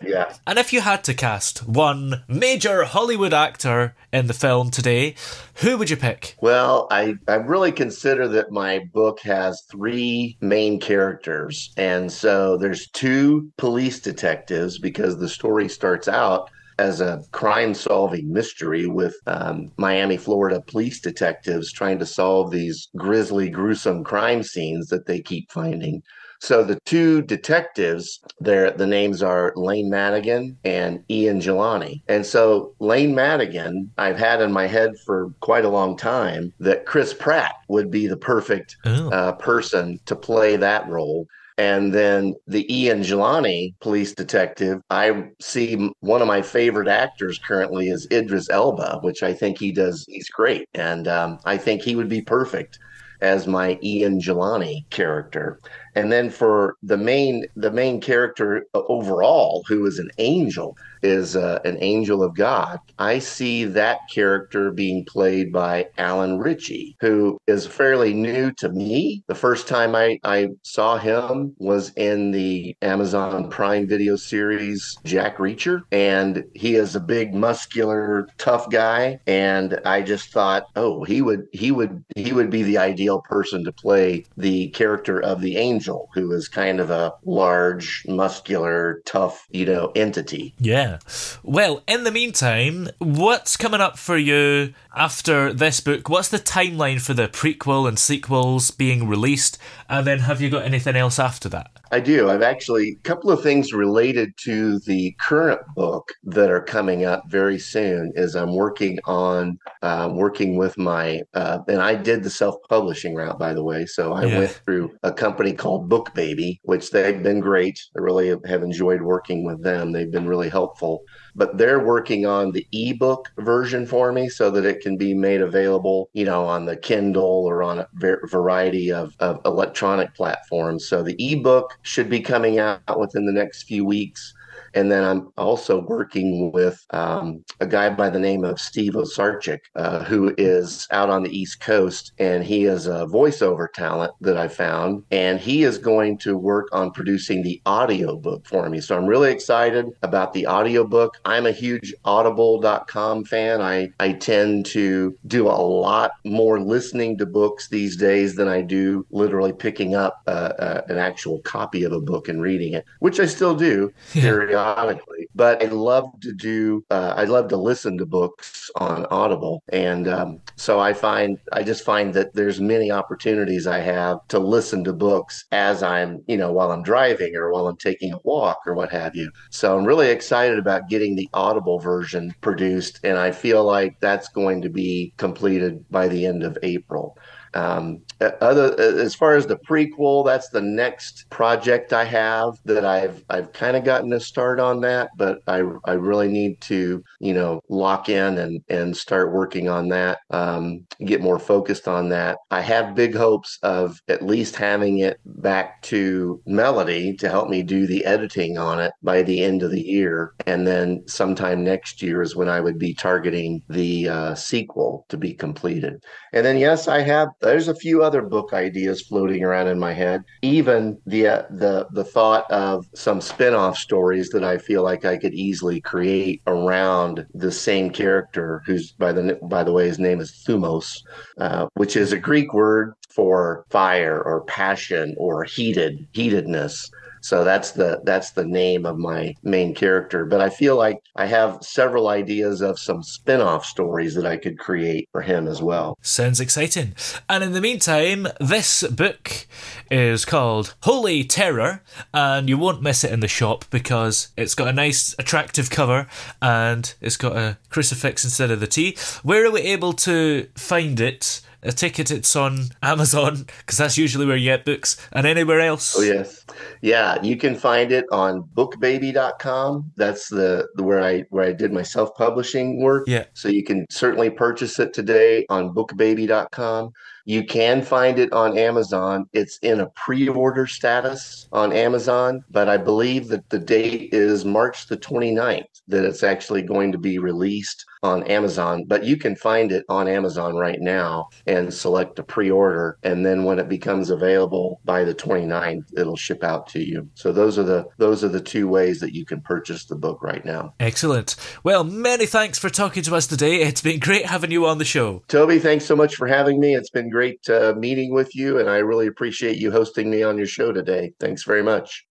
Yeah. 0.02 0.34
And 0.46 0.58
if 0.58 0.72
you 0.72 0.80
had 0.80 1.04
to 1.04 1.14
cast 1.14 1.66
one 1.66 2.22
major 2.28 2.84
Hollywood 2.84 3.34
actor 3.34 3.94
in 4.12 4.26
the 4.26 4.34
film 4.34 4.70
today, 4.70 5.14
who 5.56 5.78
would 5.78 5.90
you 5.90 5.96
pick? 5.96 6.36
Well, 6.40 6.86
I, 6.90 7.14
I 7.28 7.34
really 7.34 7.72
consider 7.72 8.28
that 8.28 8.50
my 8.50 8.80
book 8.92 9.20
has 9.20 9.62
three 9.70 10.36
main 10.40 10.80
characters. 10.80 11.72
And 11.76 12.10
so 12.10 12.56
there's 12.56 12.88
two 12.90 13.50
police 13.58 14.00
detectives 14.00 14.78
because 14.78 15.18
the 15.18 15.28
story 15.28 15.68
starts 15.68 16.08
out 16.08 16.50
as 16.78 17.00
a 17.00 17.22
crime 17.32 17.72
solving 17.74 18.32
mystery 18.32 18.86
with 18.86 19.16
um, 19.26 19.72
Miami, 19.78 20.16
Florida 20.16 20.60
police 20.60 21.00
detectives 21.00 21.72
trying 21.72 21.98
to 21.98 22.06
solve 22.06 22.50
these 22.50 22.88
grisly, 22.96 23.48
gruesome 23.48 24.04
crime 24.04 24.42
scenes 24.42 24.88
that 24.88 25.06
they 25.06 25.20
keep 25.20 25.50
finding. 25.50 26.02
So 26.40 26.62
the 26.62 26.78
two 26.84 27.22
detectives, 27.22 28.20
their 28.40 28.70
the 28.70 28.86
names 28.86 29.22
are 29.22 29.52
Lane 29.56 29.88
Madigan 29.90 30.56
and 30.64 31.02
Ian 31.10 31.40
Jelani. 31.40 32.02
And 32.08 32.24
so 32.26 32.74
Lane 32.78 33.14
Madigan, 33.14 33.90
I've 33.98 34.18
had 34.18 34.40
in 34.40 34.52
my 34.52 34.66
head 34.66 34.90
for 35.04 35.30
quite 35.40 35.64
a 35.64 35.68
long 35.70 35.96
time 35.96 36.52
that 36.60 36.86
Chris 36.86 37.14
Pratt 37.14 37.54
would 37.68 37.90
be 37.90 38.06
the 38.06 38.16
perfect 38.16 38.76
Oh. 38.84 39.08
uh, 39.10 39.32
person 39.32 39.98
to 40.06 40.14
play 40.16 40.56
that 40.56 40.88
role. 40.88 41.26
And 41.58 41.92
then 41.94 42.34
the 42.46 42.66
Ian 42.72 43.00
Jelani 43.00 43.74
police 43.80 44.12
detective, 44.12 44.82
I 44.90 45.24
see 45.40 45.90
one 46.00 46.20
of 46.20 46.28
my 46.28 46.42
favorite 46.42 46.86
actors 46.88 47.38
currently 47.38 47.88
is 47.88 48.06
Idris 48.12 48.50
Elba, 48.50 48.98
which 49.02 49.22
I 49.22 49.32
think 49.32 49.58
he 49.58 49.72
does. 49.72 50.04
He's 50.06 50.28
great, 50.28 50.68
and 50.74 51.08
um, 51.08 51.38
I 51.46 51.56
think 51.56 51.80
he 51.80 51.96
would 51.96 52.10
be 52.10 52.20
perfect 52.20 52.78
as 53.20 53.46
my 53.46 53.78
Ian 53.82 54.20
Jelani 54.20 54.88
character. 54.90 55.58
And 55.94 56.12
then 56.12 56.30
for 56.30 56.76
the 56.82 56.96
main 56.96 57.46
the 57.56 57.70
main 57.70 58.00
character 58.00 58.66
overall, 58.74 59.64
who 59.68 59.86
is 59.86 59.98
an 59.98 60.10
angel, 60.18 60.76
is 61.06 61.36
uh, 61.36 61.60
an 61.64 61.78
angel 61.80 62.22
of 62.22 62.34
God. 62.34 62.80
I 62.98 63.20
see 63.20 63.64
that 63.64 64.00
character 64.12 64.72
being 64.72 65.04
played 65.04 65.52
by 65.52 65.86
Alan 65.96 66.38
Ritchson, 66.38 66.94
who 67.00 67.38
is 67.46 67.66
fairly 67.66 68.12
new 68.12 68.50
to 68.52 68.68
me. 68.68 69.22
The 69.28 69.34
first 69.34 69.68
time 69.68 69.94
I, 69.94 70.18
I 70.24 70.48
saw 70.62 70.98
him 70.98 71.54
was 71.58 71.92
in 71.96 72.32
the 72.32 72.76
Amazon 72.82 73.48
Prime 73.50 73.86
Video 73.86 74.16
series 74.16 74.96
Jack 75.04 75.38
Reacher, 75.38 75.82
and 75.92 76.44
he 76.54 76.74
is 76.74 76.96
a 76.96 77.00
big, 77.00 77.34
muscular, 77.34 78.28
tough 78.38 78.68
guy. 78.70 79.20
And 79.26 79.78
I 79.84 80.02
just 80.02 80.32
thought, 80.32 80.64
oh, 80.74 81.04
he 81.04 81.22
would 81.22 81.46
he 81.52 81.70
would 81.70 82.04
he 82.16 82.32
would 82.32 82.50
be 82.50 82.62
the 82.62 82.78
ideal 82.78 83.20
person 83.20 83.64
to 83.64 83.72
play 83.72 84.24
the 84.36 84.68
character 84.70 85.20
of 85.20 85.40
the 85.40 85.56
angel, 85.56 86.08
who 86.14 86.32
is 86.32 86.48
kind 86.48 86.80
of 86.80 86.90
a 86.90 87.12
large, 87.24 88.02
muscular, 88.08 89.02
tough, 89.06 89.46
you 89.50 89.66
know, 89.66 89.92
entity. 89.94 90.54
Yeah. 90.58 90.95
Well, 91.42 91.82
in 91.86 92.04
the 92.04 92.10
meantime, 92.10 92.88
what's 92.98 93.56
coming 93.56 93.80
up 93.80 93.98
for 93.98 94.16
you 94.16 94.74
after 94.96 95.52
this 95.52 95.80
book? 95.80 96.08
What's 96.08 96.30
the 96.30 96.38
timeline 96.38 97.00
for 97.00 97.14
the 97.14 97.28
prequel 97.28 97.86
and 97.86 97.98
sequels 97.98 98.70
being 98.70 99.06
released? 99.06 99.58
And 99.88 100.06
then 100.06 100.20
have 100.20 100.40
you 100.40 100.50
got 100.50 100.64
anything 100.64 100.96
else 100.96 101.18
after 101.18 101.48
that? 101.50 101.70
I 101.92 102.00
do. 102.00 102.28
I've 102.28 102.42
actually 102.42 102.96
a 102.98 103.02
couple 103.08 103.30
of 103.30 103.42
things 103.42 103.72
related 103.72 104.32
to 104.38 104.80
the 104.80 105.14
current 105.20 105.60
book 105.76 106.12
that 106.24 106.50
are 106.50 106.62
coming 106.62 107.04
up 107.04 107.24
very 107.28 107.58
soon. 107.58 108.10
Is 108.16 108.34
I'm 108.34 108.54
working 108.56 108.98
on 109.04 109.58
uh, 109.82 110.10
working 110.12 110.56
with 110.56 110.76
my 110.78 111.22
uh, 111.34 111.58
and 111.68 111.80
I 111.80 111.94
did 111.94 112.24
the 112.24 112.30
self 112.30 112.56
publishing 112.68 113.14
route 113.14 113.38
by 113.38 113.54
the 113.54 113.62
way. 113.62 113.86
So 113.86 114.12
I 114.14 114.24
Yeah. 114.24 114.38
went 114.38 114.60
through 114.64 114.96
a 115.04 115.12
company 115.12 115.52
called 115.52 115.88
BookBaby, 115.88 116.58
which 116.64 116.90
they've 116.90 117.22
been 117.22 117.38
great. 117.40 117.78
I 117.96 118.00
really 118.00 118.34
have 118.46 118.62
enjoyed 118.62 119.02
working 119.02 119.44
with 119.44 119.62
them. 119.62 119.92
They've 119.92 120.10
been 120.10 120.26
really 120.26 120.48
helpful. 120.48 121.02
But 121.36 121.58
they're 121.58 121.84
working 121.84 122.24
on 122.24 122.52
the 122.52 122.66
ebook 122.72 123.30
version 123.36 123.86
for 123.86 124.10
me 124.10 124.30
so 124.30 124.50
that 124.50 124.64
it 124.64 124.80
can 124.80 124.96
be 124.96 125.12
made 125.12 125.42
available, 125.42 126.08
you 126.14 126.24
know, 126.24 126.44
on 126.46 126.64
the 126.64 126.76
Kindle 126.76 127.44
or 127.44 127.62
on 127.62 127.80
a 127.80 127.88
variety 128.24 128.90
of, 128.90 129.14
of 129.20 129.40
electronic 129.44 130.14
platforms. 130.14 130.88
So 130.88 131.02
the 131.02 131.16
ebook 131.18 131.78
should 131.82 132.08
be 132.08 132.20
coming 132.20 132.58
out 132.58 132.98
within 132.98 133.26
the 133.26 133.32
next 133.32 133.64
few 133.64 133.84
weeks. 133.84 134.32
And 134.76 134.92
then 134.92 135.04
I'm 135.04 135.32
also 135.38 135.80
working 135.80 136.52
with 136.52 136.84
um, 136.90 137.42
a 137.60 137.66
guy 137.66 137.88
by 137.88 138.10
the 138.10 138.18
name 138.18 138.44
of 138.44 138.60
Steve 138.60 138.92
Osarchik, 138.92 139.60
uh, 139.74 140.04
who 140.04 140.34
is 140.36 140.86
out 140.90 141.08
on 141.08 141.22
the 141.22 141.34
East 141.36 141.60
Coast, 141.60 142.12
and 142.18 142.44
he 142.44 142.66
is 142.66 142.86
a 142.86 143.06
voiceover 143.06 143.72
talent 143.72 144.12
that 144.20 144.36
I 144.36 144.48
found, 144.48 145.02
and 145.10 145.40
he 145.40 145.64
is 145.64 145.78
going 145.78 146.18
to 146.18 146.36
work 146.36 146.68
on 146.72 146.90
producing 146.90 147.42
the 147.42 147.60
audiobook 147.66 148.46
for 148.46 148.68
me. 148.68 148.82
So 148.82 148.98
I'm 148.98 149.06
really 149.06 149.32
excited 149.32 149.86
about 150.02 150.34
the 150.34 150.46
audiobook. 150.46 151.16
I'm 151.24 151.46
a 151.46 151.52
huge 151.52 151.94
Audible.com 152.04 153.24
fan. 153.24 153.62
I 153.62 153.88
I 153.98 154.12
tend 154.12 154.66
to 154.66 155.16
do 155.26 155.48
a 155.48 155.56
lot 155.56 156.10
more 156.24 156.60
listening 156.60 157.16
to 157.16 157.24
books 157.24 157.68
these 157.68 157.96
days 157.96 158.34
than 158.34 158.48
I 158.48 158.60
do 158.60 159.06
literally 159.10 159.54
picking 159.54 159.94
up 159.94 160.20
uh, 160.26 160.52
uh, 160.58 160.82
an 160.88 160.98
actual 160.98 161.38
copy 161.40 161.82
of 161.84 161.92
a 161.92 162.00
book 162.00 162.28
and 162.28 162.42
reading 162.42 162.74
it, 162.74 162.84
which 162.98 163.18
I 163.18 163.26
still 163.26 163.54
do 163.54 163.90
periodically 164.12 164.65
periodically. 164.74 165.28
But 165.34 165.62
I 165.62 165.66
love 165.66 166.08
to 166.22 166.32
do, 166.32 166.84
uh, 166.90 167.14
I 167.16 167.24
love 167.24 167.48
to 167.48 167.56
listen 167.56 167.98
to 167.98 168.06
books 168.06 168.70
on 168.76 169.06
Audible. 169.10 169.62
And 169.70 170.08
um, 170.08 170.40
so 170.56 170.80
I 170.80 170.92
find, 170.92 171.38
I 171.52 171.62
just 171.62 171.84
find 171.84 172.14
that 172.14 172.34
there's 172.34 172.60
many 172.60 172.90
opportunities 172.90 173.66
I 173.66 173.80
have 173.80 174.18
to 174.28 174.38
listen 174.38 174.84
to 174.84 174.92
books 174.92 175.44
as 175.52 175.82
I'm, 175.82 176.22
you 176.26 176.36
know, 176.36 176.52
while 176.52 176.72
I'm 176.72 176.82
driving 176.82 177.36
or 177.36 177.52
while 177.52 177.68
I'm 177.68 177.76
taking 177.76 178.12
a 178.12 178.18
walk 178.24 178.58
or 178.66 178.74
what 178.74 178.90
have 178.90 179.14
you. 179.14 179.30
So 179.50 179.76
I'm 179.76 179.84
really 179.84 180.10
excited 180.10 180.58
about 180.58 180.88
getting 180.88 181.14
the 181.16 181.28
Audible 181.34 181.78
version 181.78 182.34
produced. 182.40 183.00
And 183.04 183.18
I 183.18 183.30
feel 183.30 183.64
like 183.64 184.00
that's 184.00 184.28
going 184.28 184.62
to 184.62 184.68
be 184.68 185.12
completed 185.16 185.84
by 185.90 186.08
the 186.08 186.26
end 186.26 186.42
of 186.42 186.58
April. 186.62 187.16
Um, 187.56 188.02
uh, 188.20 188.30
other 188.40 188.74
uh, 188.78 189.02
as 189.02 189.14
far 189.14 189.34
as 189.34 189.46
the 189.46 189.56
prequel, 189.56 190.24
that's 190.24 190.50
the 190.50 190.60
next 190.60 191.24
project 191.30 191.92
I 191.92 192.04
have 192.04 192.52
that 192.66 192.84
I've 192.84 193.24
I've 193.30 193.52
kind 193.52 193.76
of 193.76 193.84
gotten 193.84 194.12
a 194.12 194.20
start 194.20 194.60
on 194.60 194.80
that, 194.82 195.10
but 195.16 195.38
I 195.46 195.62
I 195.84 195.92
really 195.92 196.28
need 196.28 196.60
to 196.62 197.02
you 197.20 197.32
know 197.32 197.60
lock 197.70 198.08
in 198.08 198.38
and 198.38 198.62
and 198.68 198.96
start 198.96 199.32
working 199.32 199.68
on 199.68 199.88
that, 199.88 200.18
um, 200.30 200.86
get 201.04 201.22
more 201.22 201.38
focused 201.38 201.88
on 201.88 202.10
that. 202.10 202.38
I 202.50 202.60
have 202.60 202.94
big 202.94 203.14
hopes 203.14 203.58
of 203.62 204.00
at 204.08 204.22
least 204.22 204.56
having 204.56 204.98
it 204.98 205.18
back 205.24 205.80
to 205.82 206.40
Melody 206.46 207.14
to 207.16 207.28
help 207.30 207.48
me 207.48 207.62
do 207.62 207.86
the 207.86 208.04
editing 208.04 208.58
on 208.58 208.80
it 208.80 208.92
by 209.02 209.22
the 209.22 209.42
end 209.42 209.62
of 209.62 209.70
the 209.70 209.82
year, 209.82 210.32
and 210.46 210.66
then 210.66 211.02
sometime 211.06 211.64
next 211.64 212.02
year 212.02 212.20
is 212.20 212.36
when 212.36 212.48
I 212.50 212.60
would 212.60 212.78
be 212.78 212.92
targeting 212.94 213.62
the 213.70 214.08
uh, 214.08 214.34
sequel 214.34 215.06
to 215.08 215.16
be 215.16 215.32
completed. 215.32 216.02
And 216.32 216.44
then 216.44 216.58
yes, 216.58 216.86
I 216.88 217.00
have 217.00 217.28
there's 217.46 217.68
a 217.68 217.74
few 217.74 218.02
other 218.02 218.22
book 218.22 218.52
ideas 218.52 219.02
floating 219.02 219.42
around 219.44 219.68
in 219.68 219.78
my 219.78 219.92
head. 219.92 220.22
Even 220.42 220.98
the 221.06 221.28
uh, 221.28 221.42
the 221.50 221.86
the 221.92 222.04
thought 222.04 222.50
of 222.50 222.86
some 222.94 223.20
spin-off 223.20 223.76
stories 223.76 224.28
that 224.30 224.44
I 224.44 224.58
feel 224.58 224.82
like 224.82 225.04
I 225.04 225.16
could 225.16 225.34
easily 225.34 225.80
create 225.80 226.42
around 226.46 227.26
the 227.34 227.52
same 227.52 227.90
character, 227.90 228.62
who's 228.66 228.92
by 228.92 229.12
the 229.12 229.38
by 229.42 229.64
the 229.64 229.72
way, 229.72 229.86
his 229.86 229.98
name 229.98 230.20
is 230.20 230.44
Thumos, 230.46 231.02
uh, 231.38 231.66
which 231.74 231.96
is 231.96 232.12
a 232.12 232.18
Greek 232.18 232.52
word 232.52 232.94
for 233.08 233.64
fire 233.70 234.22
or 234.22 234.44
passion 234.44 235.14
or 235.18 235.44
heated 235.44 236.06
heatedness. 236.12 236.90
So 237.20 237.44
that's 237.44 237.72
the 237.72 238.00
that's 238.04 238.30
the 238.30 238.44
name 238.44 238.86
of 238.86 238.98
my 238.98 239.34
main 239.42 239.74
character. 239.74 240.24
But 240.24 240.40
I 240.40 240.50
feel 240.50 240.76
like 240.76 240.98
I 241.16 241.26
have 241.26 241.58
several 241.62 242.08
ideas 242.08 242.60
of 242.60 242.78
some 242.78 243.02
spin-off 243.02 243.64
stories 243.64 244.14
that 244.14 244.26
I 244.26 244.36
could 244.36 244.58
create 244.58 245.08
for 245.12 245.22
him 245.22 245.46
as 245.46 245.62
well. 245.62 245.98
Sounds 246.02 246.40
exciting. 246.40 246.94
And 247.28 247.42
in 247.42 247.52
the 247.52 247.60
meantime, 247.60 248.28
this 248.40 248.82
book 248.84 249.46
is 249.90 250.24
called 250.24 250.74
Holy 250.82 251.24
Terror, 251.24 251.82
and 252.12 252.48
you 252.48 252.58
won't 252.58 252.82
miss 252.82 253.04
it 253.04 253.12
in 253.12 253.20
the 253.20 253.28
shop 253.28 253.64
because 253.70 254.28
it's 254.36 254.54
got 254.54 254.68
a 254.68 254.72
nice, 254.72 255.14
attractive 255.18 255.70
cover 255.70 256.06
and 256.40 256.94
it's 257.00 257.16
got 257.16 257.36
a 257.36 257.58
crucifix 257.70 258.24
instead 258.24 258.50
of 258.50 258.60
the 258.60 258.66
T. 258.66 258.96
Where 259.22 259.46
are 259.46 259.50
we 259.50 259.62
able 259.62 259.92
to 259.94 260.48
find 260.54 261.00
it? 261.00 261.40
Take 261.72 261.98
it 261.98 262.10
it's 262.10 262.36
on 262.36 262.68
Amazon 262.82 263.46
because 263.58 263.78
that's 263.78 263.98
usually 263.98 264.26
where 264.26 264.36
you 264.36 264.46
get 264.46 264.64
books 264.64 264.96
and 265.12 265.26
anywhere 265.26 265.60
else. 265.60 265.96
Oh 265.98 266.02
yes, 266.02 266.44
yeah, 266.80 267.20
you 267.22 267.36
can 267.36 267.54
find 267.54 267.92
it 267.92 268.04
on 268.12 268.42
bookbaby.com. 268.54 269.92
That's 269.96 270.28
the, 270.28 270.68
the 270.76 270.82
where 270.82 271.02
I 271.02 271.24
where 271.30 271.44
I 271.44 271.52
did 271.52 271.72
my 271.72 271.82
self 271.82 272.14
publishing 272.16 272.80
work. 272.80 273.04
Yeah, 273.06 273.24
so 273.34 273.48
you 273.48 273.64
can 273.64 273.86
certainly 273.90 274.30
purchase 274.30 274.78
it 274.78 274.92
today 274.92 275.46
on 275.48 275.74
bookbaby.com. 275.74 276.92
You 277.24 277.44
can 277.44 277.82
find 277.82 278.20
it 278.20 278.32
on 278.32 278.56
Amazon. 278.56 279.28
It's 279.32 279.58
in 279.58 279.80
a 279.80 279.90
pre 279.90 280.28
order 280.28 280.66
status 280.66 281.48
on 281.52 281.72
Amazon, 281.72 282.44
but 282.50 282.68
I 282.68 282.76
believe 282.76 283.28
that 283.28 283.48
the 283.50 283.58
date 283.58 284.10
is 284.12 284.44
March 284.44 284.86
the 284.86 284.96
29th 284.96 285.64
that 285.88 286.04
it's 286.04 286.22
actually 286.22 286.62
going 286.62 286.92
to 286.92 286.98
be 286.98 287.18
released 287.18 287.84
on 288.06 288.22
Amazon. 288.24 288.84
But 288.86 289.04
you 289.04 289.16
can 289.16 289.36
find 289.36 289.72
it 289.72 289.84
on 289.88 290.08
Amazon 290.08 290.54
right 290.56 290.80
now 290.80 291.28
and 291.46 291.72
select 291.72 292.18
a 292.18 292.22
pre 292.22 292.50
order. 292.50 292.98
And 293.02 293.26
then 293.26 293.44
when 293.44 293.58
it 293.58 293.68
becomes 293.68 294.10
available 294.10 294.80
by 294.84 295.04
the 295.04 295.14
29th, 295.14 295.98
it'll 295.98 296.16
ship 296.16 296.42
out 296.42 296.68
to 296.68 296.80
you. 296.82 297.08
So 297.14 297.32
those 297.32 297.58
are 297.58 297.64
the 297.64 297.86
those 297.98 298.24
are 298.24 298.28
the 298.28 298.40
two 298.40 298.68
ways 298.68 299.00
that 299.00 299.14
you 299.14 299.26
can 299.26 299.40
purchase 299.40 299.84
the 299.84 299.96
book 299.96 300.22
right 300.22 300.44
now. 300.44 300.74
Excellent. 300.80 301.36
Well, 301.62 301.84
many 301.84 302.26
thanks 302.26 302.58
for 302.58 302.70
talking 302.70 303.02
to 303.02 303.16
us 303.16 303.26
today. 303.26 303.62
It's 303.62 303.82
been 303.82 303.98
great 303.98 304.26
having 304.26 304.50
you 304.50 304.66
on 304.66 304.78
the 304.78 304.84
show. 304.84 305.22
Toby, 305.28 305.58
thanks 305.58 305.84
so 305.84 305.96
much 305.96 306.14
for 306.14 306.26
having 306.26 306.60
me. 306.60 306.74
It's 306.74 306.90
been 306.90 307.10
great 307.10 307.48
uh, 307.50 307.74
meeting 307.76 308.12
with 308.12 308.34
you, 308.34 308.58
and 308.58 308.70
I 308.70 308.78
really 308.78 309.06
appreciate 309.06 309.56
you 309.56 309.72
hosting 309.72 310.10
me 310.10 310.22
on 310.22 310.38
your 310.38 310.46
show 310.46 310.72
today. 310.72 311.12
Thanks 311.18 311.42
very 311.42 311.62
much. 311.62 312.06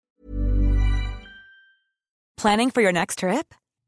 Planning 2.36 2.70
for 2.70 2.82
your 2.82 2.92
next 2.92 3.18
trip? 3.18 3.54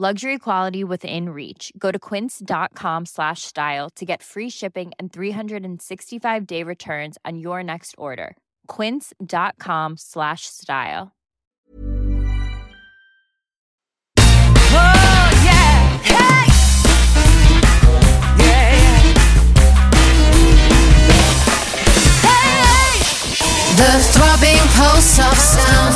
luxury 0.00 0.38
quality 0.38 0.82
within 0.82 1.28
reach 1.28 1.70
go 1.76 1.92
to 1.92 1.98
quince.com 1.98 3.04
slash 3.04 3.42
style 3.42 3.90
to 3.90 4.06
get 4.06 4.22
free 4.22 4.48
shipping 4.48 4.92
and 4.98 5.12
365 5.12 6.46
day 6.46 6.62
returns 6.62 7.18
on 7.26 7.38
your 7.38 7.62
next 7.62 7.94
order 7.98 8.34
quince.com 8.66 9.98
slash 9.98 10.46
style 10.46 11.12
Oh, 14.72 15.30
yeah. 15.44 15.98
Hey! 16.06 16.46
Yeah, 18.38 18.72
yeah. 22.24 22.94
The 23.76 23.92
throbbing 24.12 24.64
pulse 24.78 25.18
of 25.18 25.36
sound. 25.36 25.94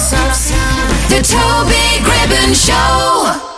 The 1.09 1.23
Toby 1.23 1.85
Gribbon 2.05 2.53
Show. 2.55 3.54